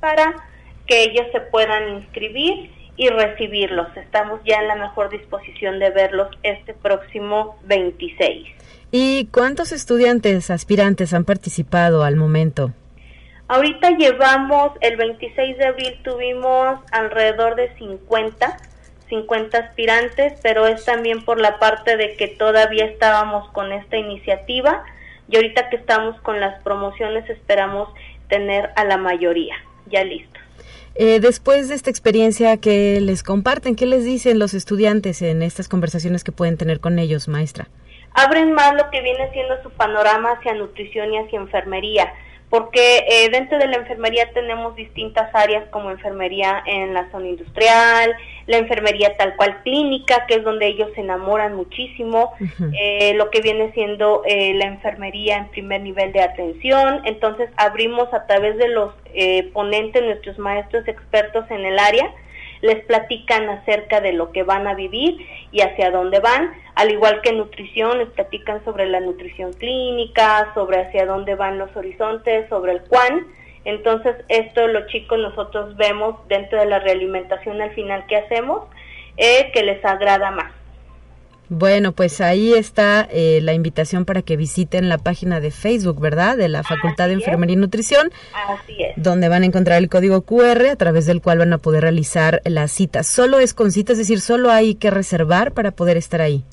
[0.00, 0.34] para
[0.86, 3.94] que ellos se puedan inscribir y recibirlos.
[3.98, 8.48] Estamos ya en la mejor disposición de verlos este próximo 26.
[8.90, 12.72] ¿Y cuántos estudiantes aspirantes han participado al momento?
[13.48, 18.56] Ahorita llevamos, el 26 de abril tuvimos alrededor de 50,
[19.08, 24.82] 50 aspirantes, pero es también por la parte de que todavía estábamos con esta iniciativa
[25.28, 27.88] y ahorita que estamos con las promociones esperamos
[28.28, 29.54] tener a la mayoría
[29.86, 30.42] ya listos.
[30.96, 35.68] Eh, después de esta experiencia que les comparten, ¿qué les dicen los estudiantes en estas
[35.68, 37.68] conversaciones que pueden tener con ellos, maestra?
[38.12, 42.12] Abren más lo que viene siendo su panorama hacia nutrición y hacia enfermería
[42.48, 48.14] porque eh, dentro de la enfermería tenemos distintas áreas como enfermería en la zona industrial,
[48.46, 52.32] la enfermería tal cual clínica, que es donde ellos se enamoran muchísimo,
[52.78, 58.12] eh, lo que viene siendo eh, la enfermería en primer nivel de atención, entonces abrimos
[58.14, 58.92] a través de los
[59.54, 62.12] ponentes, nuestros maestros expertos en el área,
[62.60, 67.20] les platican acerca de lo que van a vivir y hacia dónde van, al igual
[67.22, 72.72] que nutrición, les platican sobre la nutrición clínica, sobre hacia dónde van los horizontes, sobre
[72.72, 73.26] el cuán.
[73.64, 78.62] Entonces, esto los chicos nosotros vemos dentro de la realimentación al final que hacemos,
[79.16, 80.55] eh, que les agrada más.
[81.48, 86.36] Bueno, pues ahí está eh, la invitación para que visiten la página de Facebook, ¿verdad?
[86.36, 88.10] De la Facultad de Enfermería y Nutrición.
[88.48, 88.94] Así es.
[88.96, 92.42] Donde van a encontrar el código QR a través del cual van a poder realizar
[92.44, 93.04] la cita.
[93.04, 96.44] Solo es con cita, es decir, solo hay que reservar para poder estar ahí.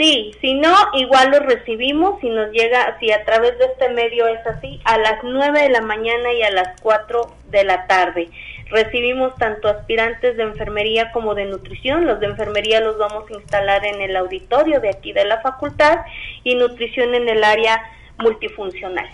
[0.00, 4.26] Sí, si no, igual lo recibimos, si nos llega, si a través de este medio
[4.28, 8.30] es así, a las 9 de la mañana y a las 4 de la tarde.
[8.70, 12.06] Recibimos tanto aspirantes de enfermería como de nutrición.
[12.06, 16.00] Los de enfermería los vamos a instalar en el auditorio de aquí de la facultad
[16.44, 17.82] y nutrición en el área
[18.18, 19.08] multifuncional.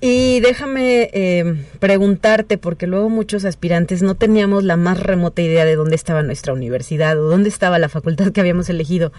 [0.00, 5.76] Y déjame eh, preguntarte, porque luego muchos aspirantes no teníamos la más remota idea de
[5.76, 9.12] dónde estaba nuestra universidad o dónde estaba la facultad que habíamos elegido.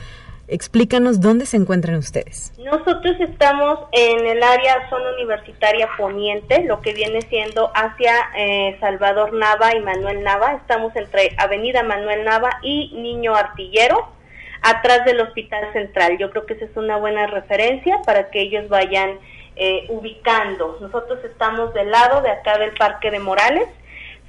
[0.48, 2.54] Explícanos dónde se encuentran ustedes.
[2.60, 9.34] Nosotros estamos en el área zona universitaria poniente, lo que viene siendo hacia eh, Salvador
[9.34, 10.54] Nava y Manuel Nava.
[10.54, 14.08] Estamos entre Avenida Manuel Nava y Niño Artillero,
[14.62, 16.18] atrás del Hospital Central.
[16.20, 19.18] Yo creo que esa es una buena referencia para que ellos vayan
[19.56, 20.78] eh, ubicando.
[20.80, 23.68] Nosotros estamos del lado de acá del Parque de Morales,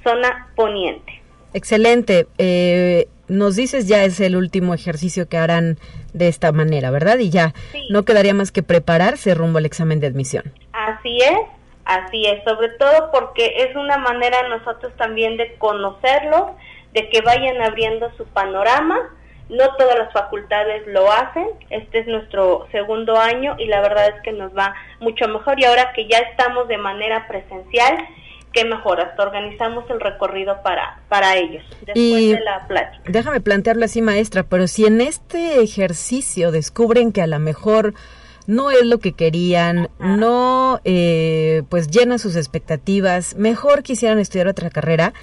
[0.03, 1.16] zona poniente.
[1.57, 2.27] Excelente.
[2.37, 5.79] Eh, nos dices ya es el último ejercicio que harán
[6.13, 7.17] de esta manera, ¿verdad?
[7.17, 7.55] Y ya
[7.89, 10.53] no quedaría más que prepararse rumbo al examen de admisión.
[10.71, 11.39] Así es,
[11.83, 16.51] así es, sobre todo porque es una manera nosotros también de conocerlos,
[16.93, 18.99] de que vayan abriendo su panorama.
[19.49, 24.21] No todas las facultades lo hacen, este es nuestro segundo año y la verdad es
[24.21, 27.97] que nos va mucho mejor y ahora que ya estamos de manera presencial,
[28.57, 33.03] qué mejor, hasta organizamos el recorrido para, para ellos después de la plática.
[33.07, 37.93] Déjame plantearlo así, maestra, pero si en este ejercicio descubren que a lo mejor
[38.47, 44.71] no es lo que querían, no eh, pues llena sus expectativas, mejor quisieran estudiar otra
[44.71, 45.13] carrera,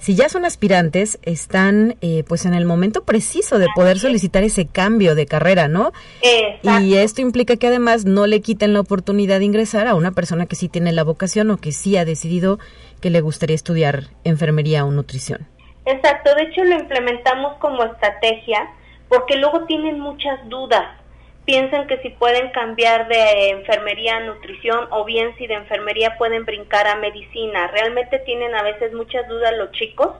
[0.00, 4.66] si ya son aspirantes, están eh, pues en el momento preciso de poder solicitar ese
[4.66, 5.92] cambio de carrera, ¿no?
[6.80, 10.46] Y esto implica que además no le quiten la oportunidad de ingresar a una persona
[10.46, 12.58] que sí tiene la vocación o que sí ha decidido
[13.02, 15.46] que le gustaría estudiar enfermería o nutrición.
[15.84, 18.70] Exacto, de hecho lo implementamos como estrategia
[19.08, 20.99] porque luego tienen muchas dudas
[21.50, 26.44] piensan que si pueden cambiar de enfermería a nutrición o bien si de enfermería pueden
[26.44, 27.66] brincar a medicina.
[27.66, 30.10] Realmente tienen a veces muchas dudas los chicos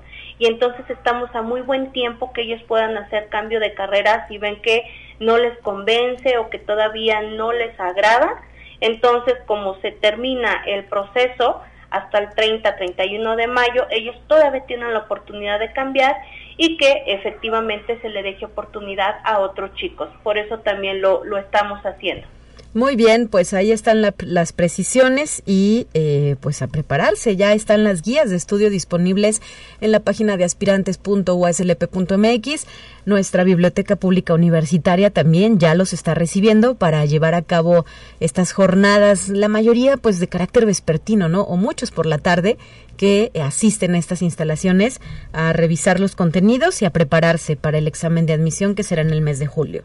[0.41, 4.39] y entonces estamos a muy buen tiempo que ellos puedan hacer cambio de carrera si
[4.39, 4.83] ven que
[5.21, 8.43] no les convence o que todavía no les agrada.
[8.81, 14.93] Entonces, como se termina el proceso hasta el 30, 31 de mayo, ellos todavía tienen
[14.95, 16.17] la oportunidad de cambiar
[16.63, 20.11] y que efectivamente se le deje oportunidad a otros chicos.
[20.23, 22.27] Por eso también lo, lo estamos haciendo.
[22.73, 27.35] Muy bien, pues ahí están las precisiones y eh, pues a prepararse.
[27.35, 29.43] Ya están las guías de estudio disponibles
[29.81, 32.67] en la página de aspirantes.uslp.mx.
[33.07, 37.87] Nuestra biblioteca pública universitaria también ya los está recibiendo para llevar a cabo
[38.21, 41.43] estas jornadas, la mayoría pues de carácter vespertino, ¿no?
[41.43, 42.57] O muchos por la tarde
[42.97, 45.01] que asisten a estas instalaciones
[45.33, 49.11] a revisar los contenidos y a prepararse para el examen de admisión que será en
[49.11, 49.83] el mes de julio.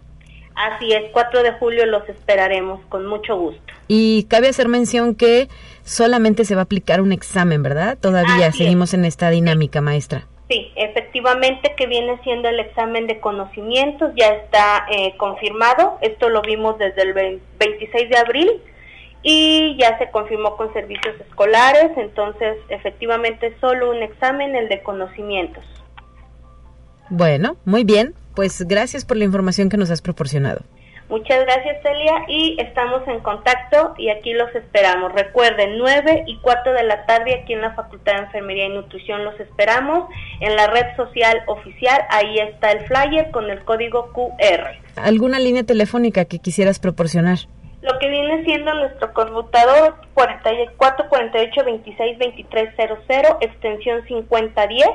[0.55, 3.73] Así es, 4 de julio los esperaremos con mucho gusto.
[3.87, 5.49] Y cabe hacer mención que
[5.83, 7.97] solamente se va a aplicar un examen, ¿verdad?
[7.99, 10.27] Todavía seguimos en esta dinámica, maestra.
[10.47, 16.41] Sí, efectivamente que viene siendo el examen de conocimientos, ya está eh, confirmado, esto lo
[16.43, 18.61] vimos desde el 26 de abril
[19.23, 25.63] y ya se confirmó con servicios escolares, entonces efectivamente solo un examen, el de conocimientos.
[27.09, 30.61] Bueno, muy bien, pues gracias por la información que nos has proporcionado.
[31.07, 35.13] Muchas gracias, Celia, y estamos en contacto y aquí los esperamos.
[35.13, 39.23] Recuerden, 9 y 4 de la tarde aquí en la Facultad de Enfermería y Nutrición
[39.23, 40.09] los esperamos.
[40.39, 44.71] En la red social oficial, ahí está el flyer con el código QR.
[44.95, 47.38] ¿Alguna línea telefónica que quisieras proporcionar?
[47.86, 54.88] lo que viene siendo nuestro conmutador 44 48 26 23 00 extensión 5010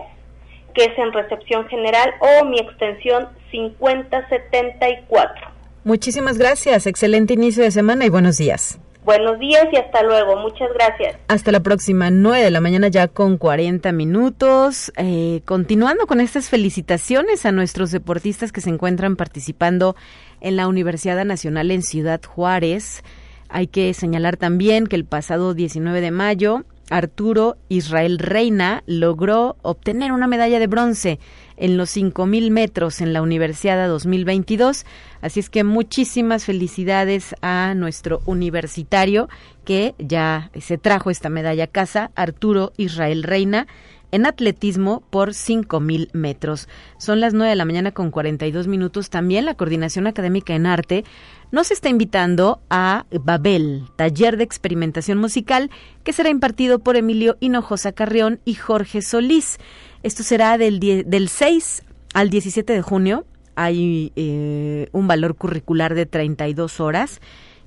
[0.75, 5.49] que es en recepción general o mi extensión 5074.
[5.85, 8.79] Muchísimas gracias, excelente inicio de semana y buenos días.
[9.03, 10.37] Buenos días y hasta luego.
[10.37, 11.16] Muchas gracias.
[11.29, 14.93] Hasta la próxima, 9 de la mañana ya con 40 minutos.
[14.97, 19.97] Eh, continuando con estas felicitaciones a nuestros deportistas que se encuentran participando
[20.41, 23.03] en la Universidad Nacional en Ciudad Juárez.
[23.49, 30.12] Hay que señalar también que el pasado 19 de mayo Arturo Israel Reina logró obtener
[30.12, 31.18] una medalla de bronce
[31.57, 34.84] en los 5.000 metros en la Universidad 2022.
[35.22, 39.28] Así es que muchísimas felicidades a nuestro universitario
[39.64, 43.66] que ya se trajo esta medalla a casa, Arturo Israel Reina
[44.12, 46.68] en atletismo por 5.000 metros.
[46.98, 49.11] Son las 9 de la mañana con 42 minutos.
[49.11, 51.04] También la Coordinación Académica en Arte
[51.52, 55.70] nos está invitando a Babel, taller de experimentación musical
[56.04, 59.58] que será impartido por Emilio Hinojosa Carrión y Jorge Solís.
[60.02, 61.82] Esto será del, del 6
[62.14, 63.24] al 17 de junio.
[63.56, 67.20] Hay eh, un valor curricular de 32 horas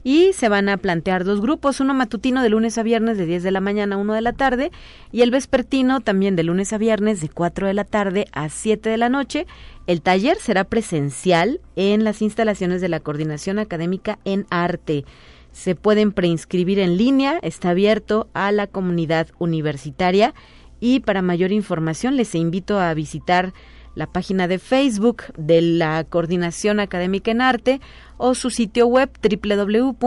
[0.04, 3.44] y se van a plantear dos grupos, uno matutino de lunes a viernes de 10
[3.44, 4.72] de la mañana a 1 de la tarde
[5.12, 8.90] y el vespertino también de lunes a viernes de 4 de la tarde a 7
[8.90, 9.48] de la noche.
[9.88, 15.06] El taller será presencial en las instalaciones de la Coordinación Académica en Arte.
[15.52, 20.34] Se pueden preinscribir en línea, está abierto a la comunidad universitaria
[20.80, 23.54] y para mayor información les invito a visitar
[23.96, 27.82] la página de Facebook de la Coordinación Académica en Arte
[28.18, 29.98] o su sitio web www.uslp.mx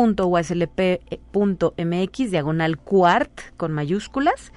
[2.31, 4.53] diagonal cuart con mayúsculas.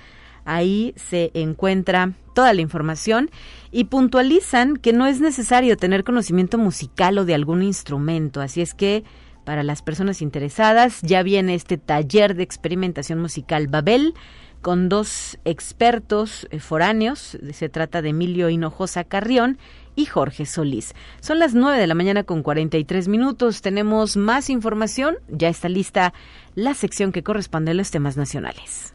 [0.46, 3.30] Ahí se encuentra toda la información
[3.72, 8.42] y puntualizan que no es necesario tener conocimiento musical o de algún instrumento.
[8.42, 9.04] Así es que
[9.44, 14.14] para las personas interesadas ya viene este taller de experimentación musical Babel
[14.62, 17.38] con dos expertos eh, foráneos.
[17.54, 19.58] Se trata de Emilio Hinojosa Carrión
[19.96, 20.94] y Jorge Solís.
[21.20, 23.62] Son las 9 de la mañana con 43 minutos.
[23.62, 25.18] Tenemos más información.
[25.28, 26.14] Ya está lista
[26.56, 28.94] la sección que corresponde a los temas nacionales.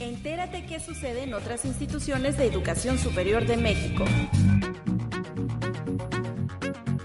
[0.00, 4.04] Entérate qué sucede en otras instituciones de educación superior de México.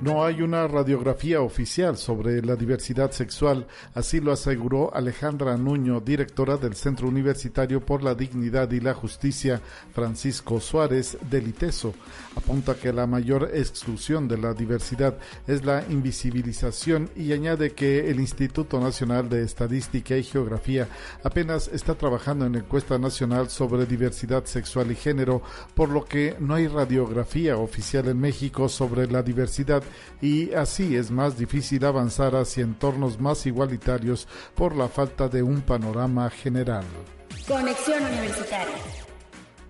[0.01, 6.57] No hay una radiografía oficial sobre la diversidad sexual, así lo aseguró Alejandra Nuño, directora
[6.57, 9.61] del Centro Universitario por la Dignidad y la Justicia,
[9.93, 11.93] Francisco Suárez del ITESO.
[12.35, 18.19] Apunta que la mayor exclusión de la diversidad es la invisibilización y añade que el
[18.19, 20.87] Instituto Nacional de Estadística y Geografía
[21.23, 25.43] apenas está trabajando en encuesta nacional sobre diversidad sexual y género,
[25.75, 29.83] por lo que no hay radiografía oficial en México sobre la diversidad
[30.21, 35.61] y así es más difícil avanzar hacia entornos más igualitarios por la falta de un
[35.61, 36.85] panorama general.
[37.47, 38.75] Conexión Universitaria.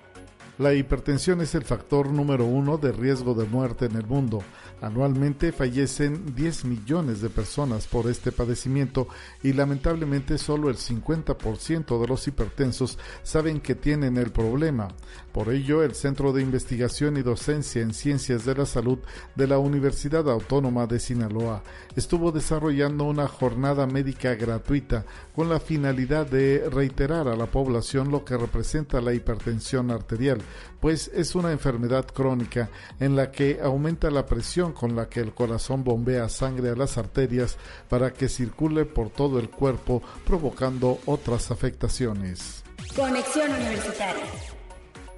[0.59, 4.43] La hipertensión es el factor número uno de riesgo de muerte en el mundo.
[4.81, 9.07] Anualmente fallecen 10 millones de personas por este padecimiento
[9.41, 14.89] y lamentablemente solo el 50% de los hipertensos saben que tienen el problema.
[15.33, 18.99] Por ello, el Centro de Investigación y Docencia en Ciencias de la Salud
[19.33, 21.63] de la Universidad Autónoma de Sinaloa
[21.95, 25.05] estuvo desarrollando una jornada médica gratuita
[25.35, 30.37] con la finalidad de reiterar a la población lo que representa la hipertensión arterial,
[30.79, 32.69] pues es una enfermedad crónica
[32.99, 36.99] en la que aumenta la presión con la que el corazón bombea sangre a las
[36.99, 37.57] arterias
[37.89, 42.63] para que circule por todo el cuerpo, provocando otras afectaciones.
[42.95, 44.52] Conexión Universitaria.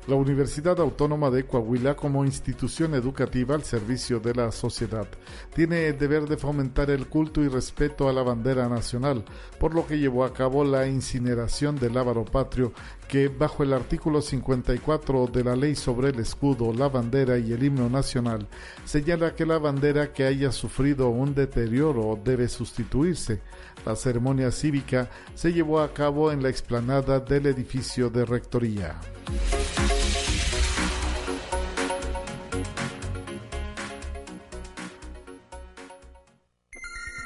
[0.08, 5.08] La Universidad Autónoma de Coahuila, como institución educativa al servicio de la sociedad,
[5.56, 9.26] tiene el deber de fomentar el culto y respeto a la bandera nacional,
[9.60, 12.72] por lo que llevó a cabo la incineración del ávaro patrio,
[13.08, 17.64] que bajo el artículo 54 de la Ley sobre el escudo, la bandera y el
[17.64, 18.48] himno nacional,
[18.86, 23.42] señala que la bandera que haya sufrido un deterioro debe sustituirse.
[23.88, 29.00] La ceremonia cívica se llevó a cabo en la explanada del edificio de rectoría.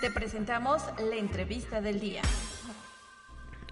[0.01, 2.21] Te presentamos la entrevista del día.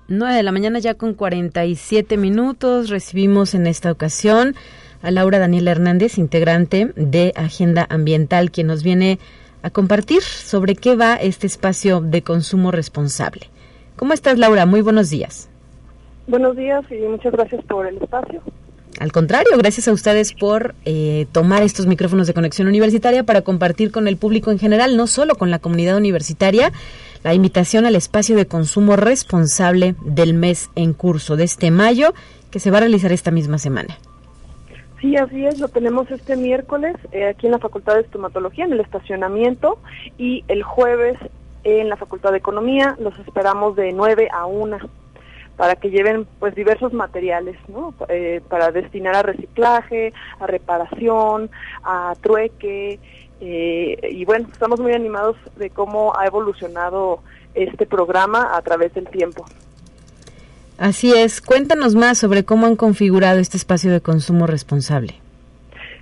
[0.10, 2.90] 9 de la mañana ya con 47 minutos.
[2.90, 4.54] Recibimos en esta ocasión
[5.02, 9.20] a Laura Daniela Hernández, integrante de Agenda Ambiental, quien nos viene
[9.64, 13.48] a compartir sobre qué va este espacio de consumo responsable.
[13.96, 14.66] ¿Cómo estás, Laura?
[14.66, 15.50] Muy buenos días.
[16.28, 18.42] Buenos días y muchas gracias por el espacio.
[19.00, 23.92] Al contrario, gracias a ustedes por eh, tomar estos micrófonos de conexión universitaria para compartir
[23.92, 26.72] con el público en general, no solo con la comunidad universitaria,
[27.24, 32.14] la invitación al espacio de consumo responsable del mes en curso de este mayo,
[32.50, 33.98] que se va a realizar esta misma semana.
[35.00, 38.74] Sí, así es, lo tenemos este miércoles eh, aquí en la Facultad de Estomatología, en
[38.74, 39.78] el estacionamiento,
[40.18, 41.20] y el jueves
[41.64, 44.78] en la Facultad de Economía, los esperamos de 9 a 1
[45.58, 47.94] para que lleven pues diversos materiales, ¿no?
[48.08, 51.50] Eh, para destinar a reciclaje, a reparación,
[51.84, 53.00] a trueque,
[53.42, 57.20] eh, y bueno, estamos muy animados de cómo ha evolucionado
[57.54, 59.46] este programa a través del tiempo.
[60.78, 65.16] Así es, cuéntanos más sobre cómo han configurado este espacio de consumo responsable.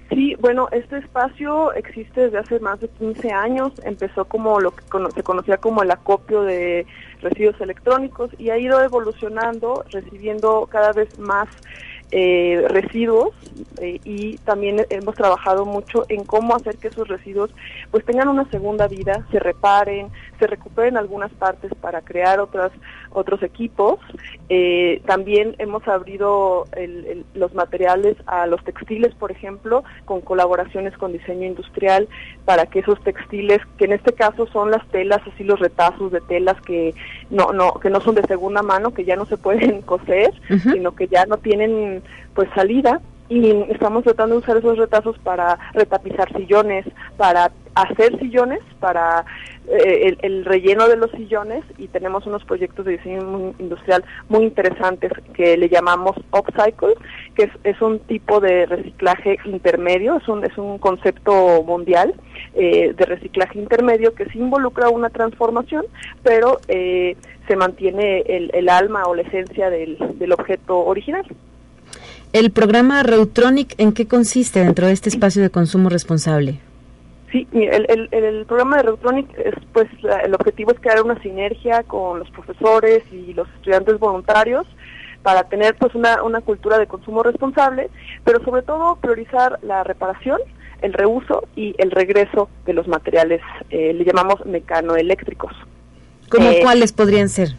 [0.10, 4.84] Sí, bueno, este espacio existe desde hace más de 15 años, empezó como lo que
[5.16, 6.86] se conocía como el acopio de
[7.22, 11.48] residuos electrónicos y ha ido evolucionando, recibiendo cada vez más
[12.12, 13.32] eh, residuos
[13.82, 17.52] eh, y también hemos trabajado mucho en cómo hacer que esos residuos
[17.90, 22.72] pues tengan una segunda vida, se reparen, se recuperen algunas partes para crear otras
[23.10, 24.00] otros equipos.
[24.50, 26.68] Eh, también hemos abrido
[27.34, 32.08] los materiales a los textiles, por ejemplo, con colaboraciones con diseño industrial
[32.44, 36.22] para que esos textiles, que en este caso son las telas, así los retazos de
[36.22, 36.94] telas que
[37.30, 40.96] no no que no son de segunda mano, que ya no se pueden coser, sino
[40.96, 41.95] que ya no tienen
[42.36, 46.86] pues salida y estamos tratando de usar esos retazos para retapizar sillones,
[47.18, 49.26] para hacer sillones, para
[49.68, 55.12] eh, el, relleno de los sillones y tenemos unos proyectos de diseño industrial muy interesantes
[55.34, 56.94] que le llamamos upcycle,
[57.36, 62.14] que es, un tipo de reciclaje intermedio, es un, es un concepto mundial
[62.54, 65.86] eh, de reciclaje intermedio que sí involucra una transformación,
[66.22, 67.18] pero eh,
[67.48, 71.26] se mantiene el, el, alma o la esencia del, del objeto original.
[72.36, 76.60] ¿El programa Reutronic en qué consiste dentro de este espacio de consumo responsable?
[77.32, 79.88] Sí, el, el, programa de Reutronic, es, pues
[80.22, 84.68] el objetivo es crear una sinergia con los profesores y los estudiantes voluntarios
[85.24, 87.90] para tener pues una, una cultura de consumo responsable,
[88.26, 90.42] pero sobre todo priorizar la reparación,
[90.82, 95.54] el reuso y el regreso de los materiales, eh, le llamamos mecanoeléctricos.
[96.28, 97.56] ¿Cómo eh, cuáles podrían ser?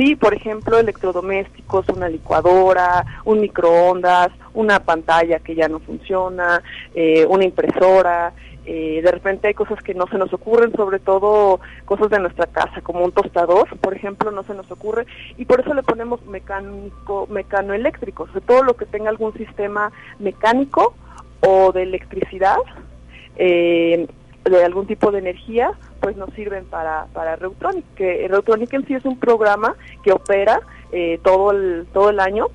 [0.00, 6.62] Sí, por ejemplo, electrodomésticos, una licuadora, un microondas, una pantalla que ya no funciona,
[6.94, 8.32] eh, una impresora.
[8.64, 12.46] Eh, de repente hay cosas que no se nos ocurren, sobre todo cosas de nuestra
[12.46, 15.04] casa, como un tostador, por ejemplo, no se nos ocurre,
[15.36, 20.94] y por eso le ponemos mecánico, mecanoeléctrico, o todo lo que tenga algún sistema mecánico
[21.40, 22.56] o de electricidad,
[23.36, 24.08] eh,
[24.44, 28.94] de algún tipo de energía, pues nos sirven para, para Reutronic, que Reutronic en sí
[28.94, 30.60] es un programa que opera
[30.92, 32.46] eh, todo el todo el año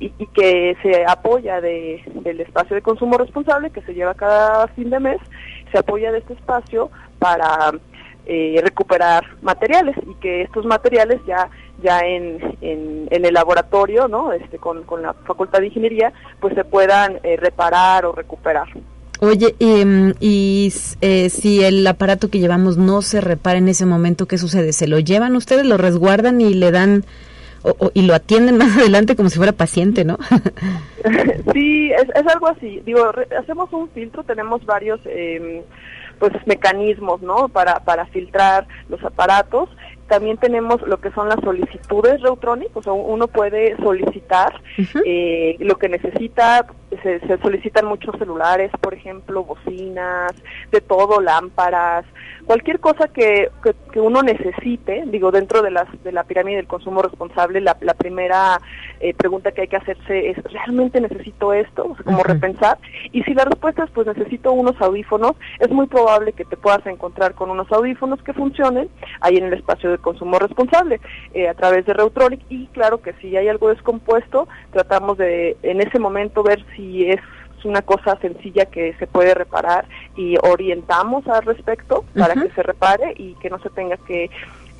[0.00, 4.90] y, que se apoya de, del espacio de consumo responsable que se lleva cada fin
[4.90, 5.20] de mes,
[5.70, 7.72] se apoya de este espacio para
[8.26, 11.48] eh, recuperar materiales y que estos materiales ya
[11.82, 14.32] ya en, en, el laboratorio, ¿no?
[14.32, 18.68] Este, con, con la Facultad de Ingeniería, pues se puedan eh, reparar o recuperar.
[19.20, 19.84] Oye, y,
[20.20, 24.72] y eh, si el aparato que llevamos no se repara en ese momento, ¿qué sucede?
[24.72, 27.04] ¿Se lo llevan ustedes, lo resguardan y le dan
[27.62, 30.18] o, y lo atienden más adelante como si fuera paciente, ¿no?
[31.52, 32.80] sí, es, es algo así.
[32.86, 35.62] Digo, hacemos un filtro, tenemos varios eh,
[36.18, 37.48] pues mecanismos, ¿no?
[37.48, 39.68] Para, para filtrar los aparatos
[40.10, 44.60] también tenemos lo que son las solicitudes Reutronic, o sea, uno puede solicitar
[45.06, 46.66] eh, lo que necesita,
[47.00, 50.32] se, se, solicitan muchos celulares, por ejemplo, bocinas,
[50.72, 52.04] de todo, lámparas,
[52.50, 53.48] cualquier cosa que,
[53.92, 57.94] que, uno necesite, digo, dentro de, las, de la pirámide del consumo responsable, la, la
[57.94, 58.60] primera
[58.98, 61.84] eh, pregunta que hay que hacerse es, ¿realmente necesito esto?
[61.84, 62.78] O sea, como repensar.
[63.12, 66.84] Y si la respuesta es, pues necesito unos audífonos, es muy probable que te puedas
[66.86, 68.88] encontrar con unos audífonos que funcionen
[69.20, 71.00] ahí en el espacio de consumo responsable
[71.34, 75.80] eh, a través de Reutronic y claro que si hay algo descompuesto, tratamos de en
[75.80, 77.20] ese momento ver si es
[77.64, 79.86] una cosa sencilla que se puede reparar
[80.16, 84.30] y orientamos al respecto para que se repare y que no se tenga que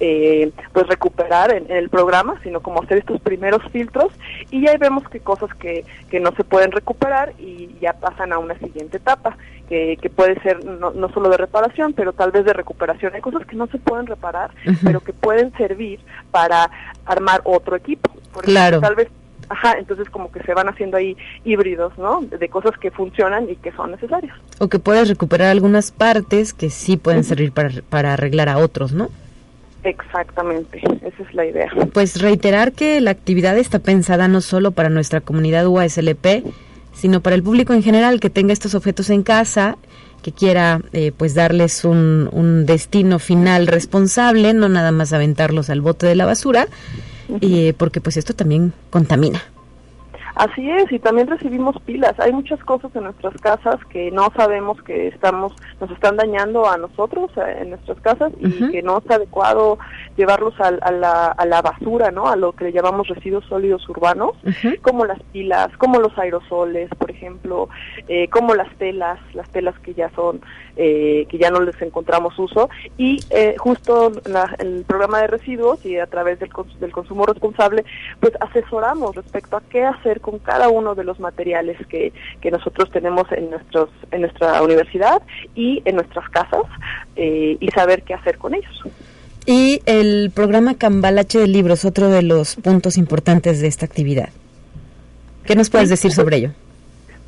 [0.03, 4.11] eh, pues recuperar en, el programa, sino como hacer estos primeros filtros
[4.51, 8.39] y ahí vemos que cosas que, que no se pueden recuperar y ya pasan a
[8.39, 9.37] una siguiente etapa,
[9.69, 13.15] que, que puede ser no, no solo de reparación, pero tal vez de recuperación.
[13.15, 14.51] Hay cosas que no se pueden reparar,
[14.83, 16.01] pero que pueden servir
[16.31, 16.71] para
[17.05, 18.11] armar otro equipo.
[18.33, 18.81] Por claro.
[18.81, 19.09] tal vez
[19.51, 22.21] Ajá, entonces como que se van haciendo ahí híbridos, ¿no?
[22.23, 24.35] De cosas que funcionan y que son necesarias.
[24.61, 28.93] O que puedes recuperar algunas partes que sí pueden servir para, para arreglar a otros,
[28.93, 29.11] ¿no?
[29.83, 31.69] Exactamente, esa es la idea.
[31.93, 36.45] Pues reiterar que la actividad está pensada no solo para nuestra comunidad UASLP,
[36.93, 39.79] sino para el público en general que tenga estos objetos en casa,
[40.23, 45.81] que quiera eh, pues darles un, un, destino final responsable, no nada más aventarlos al
[45.81, 46.69] bote de la basura,
[47.41, 49.43] y, porque pues esto también contamina.
[50.41, 52.19] Así es, y también recibimos pilas.
[52.19, 56.79] Hay muchas cosas en nuestras casas que no sabemos que estamos, nos están dañando a
[56.79, 59.79] nosotros eh, en nuestras casas y que no es adecuado
[60.17, 62.29] llevarlos a, la, a, la, basura, ¿no?
[62.29, 64.33] A lo que le llamamos residuos sólidos urbanos,
[64.83, 67.69] como las pilas, como los aerosoles, por ejemplo,
[68.09, 70.41] eh, como las telas, las telas que ya son,
[70.83, 75.85] eh, que ya no les encontramos uso, y eh, justo la, el programa de residuos
[75.85, 76.49] y a través del,
[76.81, 77.85] del consumo responsable,
[78.19, 82.91] pues asesoramos respecto a qué hacer con cada uno de los materiales que, que nosotros
[82.91, 85.21] tenemos en nuestros en nuestra universidad
[85.55, 86.63] y en nuestras casas
[87.15, 88.83] eh, y saber qué hacer con ellos.
[89.45, 94.31] Y el programa Cambalache de Libros, otro de los puntos importantes de esta actividad.
[95.45, 96.51] ¿Qué nos puedes decir sobre ello?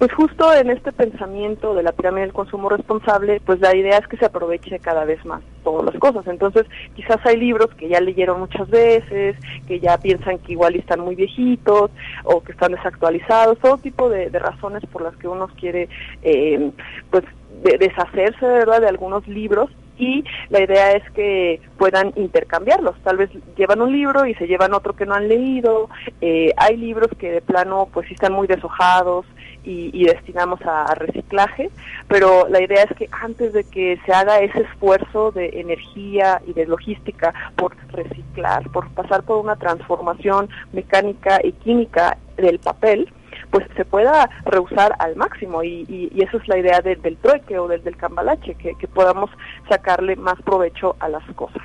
[0.03, 4.09] Pues justo en este pensamiento de la pirámide del consumo responsable, pues la idea es
[4.09, 6.27] que se aproveche cada vez más todas las cosas.
[6.27, 6.65] Entonces,
[6.97, 9.37] quizás hay libros que ya leyeron muchas veces,
[9.69, 11.93] que ya piensan que igual están muy viejitos
[12.25, 15.89] o que están desactualizados, todo tipo de, razones por las que uno quiere,
[16.25, 16.73] eh,
[17.09, 17.23] pues,
[17.63, 22.97] de deshacerse, ¿verdad?, de algunos libros y la idea es que puedan intercambiarlos.
[23.05, 25.89] Tal vez llevan un libro y se llevan otro que no han leído.
[26.21, 29.27] Eh, hay libros que de plano pues están muy deshojados
[29.65, 31.71] y, y destinamos a, reciclaje,
[32.09, 36.53] pero la idea es que antes de que se haga ese esfuerzo de energía y
[36.53, 43.13] de logística por reciclar, por pasar por una transformación mecánica y química del papel,
[43.51, 47.17] pues se pueda reusar al máximo y, y, y eso es la idea de, del
[47.19, 49.31] trueque o del, del cambalache, que, que podamos
[49.69, 51.63] sacarle más provecho a las cosas.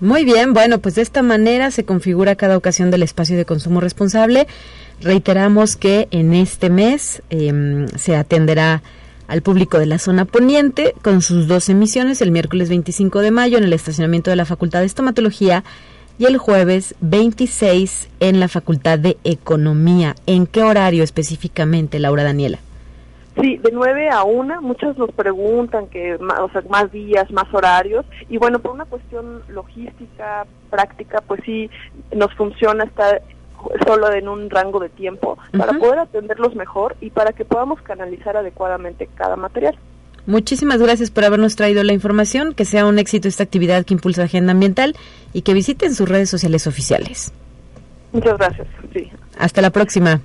[0.00, 3.80] Muy bien, bueno, pues de esta manera se configura cada ocasión del espacio de consumo
[3.80, 4.46] responsable.
[5.00, 8.82] Reiteramos que en este mes eh, se atenderá
[9.28, 13.58] al público de la zona poniente con sus dos emisiones el miércoles 25 de mayo
[13.58, 15.62] en el estacionamiento de la Facultad de Estomatología
[16.18, 20.16] y el jueves 26 en la Facultad de Economía.
[20.26, 22.58] ¿En qué horario específicamente, Laura Daniela?
[23.40, 28.04] Sí, de 9 a 1, muchos nos preguntan que o sea, más días, más horarios,
[28.28, 31.70] y bueno, por una cuestión logística, práctica, pues sí,
[32.16, 33.22] nos funciona estar
[33.86, 35.58] solo en un rango de tiempo uh -huh.
[35.58, 39.78] para poder atenderlos mejor y para que podamos canalizar adecuadamente cada material.
[40.26, 44.24] Muchísimas gracias por habernos traído la información, que sea un éxito esta actividad que impulsa
[44.24, 44.94] Agenda Ambiental
[45.32, 47.32] y que visiten sus redes sociales oficiales.
[48.12, 48.68] Muchas gracias.
[48.92, 49.10] Sí.
[49.38, 50.20] Hasta la próxima.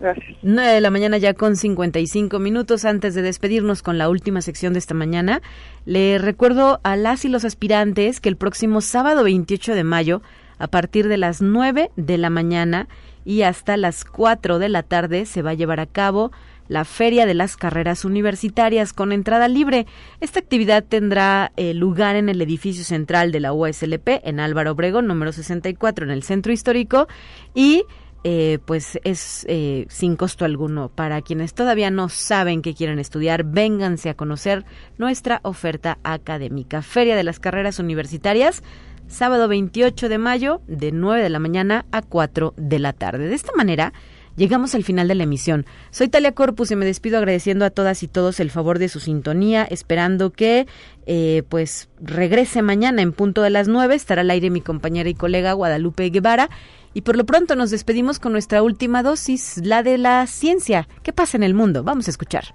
[0.00, 0.36] Gracias.
[0.42, 4.72] 9 de la mañana ya con 55 minutos antes de despedirnos con la última sección
[4.72, 5.42] de esta mañana.
[5.86, 10.22] Le recuerdo a las y los aspirantes que el próximo sábado 28 de mayo,
[10.58, 12.88] a partir de las 9 de la mañana
[13.24, 16.30] y hasta las 4 de la tarde, se va a llevar a cabo
[16.68, 19.86] la Feria de las Carreras Universitarias con entrada libre.
[20.20, 25.06] Esta actividad tendrá eh, lugar en el edificio central de la USLP, en Álvaro Obregón,
[25.06, 27.06] número 64, en el centro histórico,
[27.54, 27.84] y
[28.26, 30.88] eh, pues es eh, sin costo alguno.
[30.88, 34.64] Para quienes todavía no saben que quieren estudiar, vénganse a conocer
[34.96, 36.80] nuestra oferta académica.
[36.80, 38.62] Feria de las Carreras Universitarias,
[39.08, 43.28] sábado 28 de mayo, de 9 de la mañana a 4 de la tarde.
[43.28, 43.92] De esta manera,
[44.36, 45.64] Llegamos al final de la emisión.
[45.92, 48.98] Soy Talia Corpus y me despido agradeciendo a todas y todos el favor de su
[48.98, 50.66] sintonía, esperando que
[51.06, 53.94] eh, pues regrese mañana en punto de las nueve.
[53.94, 56.50] Estará al aire mi compañera y colega Guadalupe Guevara.
[56.94, 60.88] Y por lo pronto nos despedimos con nuestra última dosis, la de la ciencia.
[61.04, 61.84] ¿Qué pasa en el mundo?
[61.84, 62.54] Vamos a escuchar.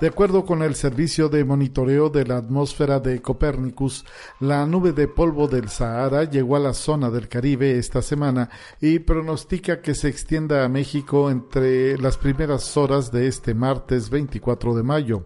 [0.00, 4.04] De acuerdo con el servicio de monitoreo de la atmósfera de Copérnicus,
[4.38, 8.48] la nube de polvo del Sahara llegó a la zona del Caribe esta semana
[8.80, 14.76] y pronostica que se extienda a México entre las primeras horas de este martes 24
[14.76, 15.24] de mayo.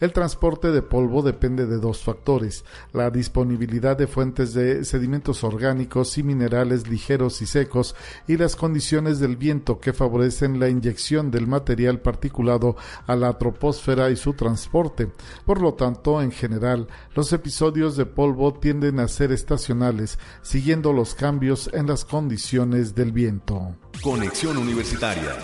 [0.00, 2.64] El transporte de polvo depende de dos factores,
[2.94, 7.94] la disponibilidad de fuentes de sedimentos orgánicos y minerales ligeros y secos
[8.26, 12.74] y las condiciones del viento que favorecen la inyección del material particulado
[13.06, 15.12] a la troposfera y su transporte.
[15.44, 21.14] Por lo tanto, en general, los episodios de polvo tienden a ser estacionales, siguiendo los
[21.14, 23.76] cambios en las condiciones del viento.
[24.02, 25.36] Conexión Universitaria.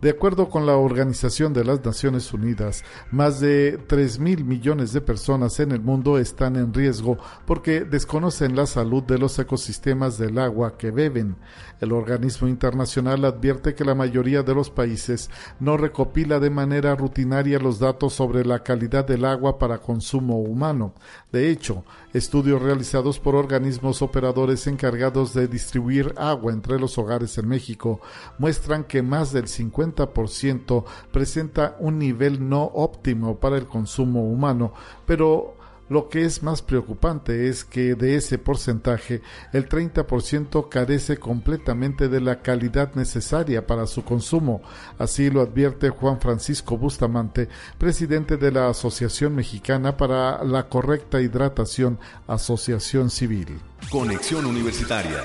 [0.00, 5.02] De acuerdo con la Organización de las Naciones Unidas, más de 3 mil millones de
[5.02, 10.38] personas en el mundo están en riesgo porque desconocen la salud de los ecosistemas del
[10.38, 11.36] agua que beben.
[11.80, 17.58] El organismo internacional advierte que la mayoría de los países no recopila de manera rutinaria
[17.58, 20.94] los datos sobre la calidad del agua para consumo humano.
[21.32, 27.48] De hecho, estudios realizados por organismos operadores encargados de distribuir agua entre los hogares en
[27.48, 28.00] México
[28.38, 34.74] muestran que más del 50% presenta un nivel no óptimo para el consumo humano,
[35.06, 35.59] pero
[35.90, 39.20] lo que es más preocupante es que de ese porcentaje
[39.52, 44.62] el 30% carece completamente de la calidad necesaria para su consumo.
[44.98, 51.98] Así lo advierte Juan Francisco Bustamante, presidente de la Asociación Mexicana para la Correcta Hidratación,
[52.28, 53.58] Asociación Civil.
[53.90, 55.24] Conexión Universitaria.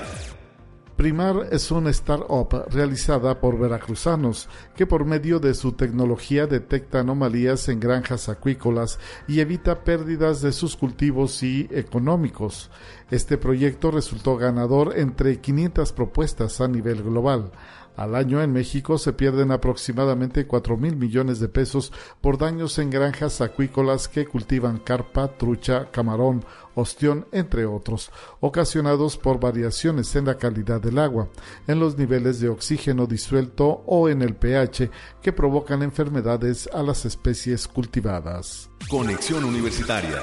[0.96, 7.68] Primar es una startup realizada por veracruzanos que por medio de su tecnología detecta anomalías
[7.68, 12.70] en granjas acuícolas y evita pérdidas de sus cultivos y económicos.
[13.10, 17.52] Este proyecto resultó ganador entre 500 propuestas a nivel global.
[17.96, 22.90] Al año en México se pierden aproximadamente 4 mil millones de pesos por daños en
[22.90, 26.44] granjas acuícolas que cultivan carpa, trucha, camarón,
[26.74, 31.30] ostión, entre otros, ocasionados por variaciones en la calidad del agua,
[31.66, 34.90] en los niveles de oxígeno disuelto o en el pH
[35.22, 38.68] que provocan enfermedades a las especies cultivadas.
[38.90, 40.22] Conexión Universitaria.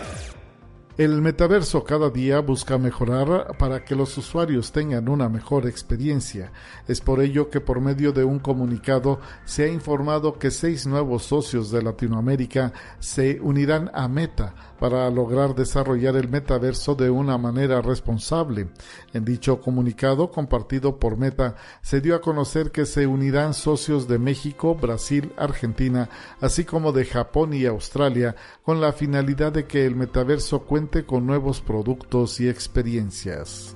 [0.96, 6.52] El metaverso cada día busca mejorar para que los usuarios tengan una mejor experiencia.
[6.88, 11.24] Es por ello que por medio de un comunicado se ha informado que seis nuevos
[11.24, 17.82] socios de Latinoamérica se unirán a Meta para lograr desarrollar el metaverso de una manera
[17.82, 18.68] responsable.
[19.14, 24.20] En dicho comunicado compartido por Meta se dio a conocer que se unirán socios de
[24.20, 26.08] México, Brasil, Argentina,
[26.40, 31.28] así como de Japón y Australia con la finalidad de que el metaverso cuente con
[31.28, 33.76] nuevos productos y experiencias.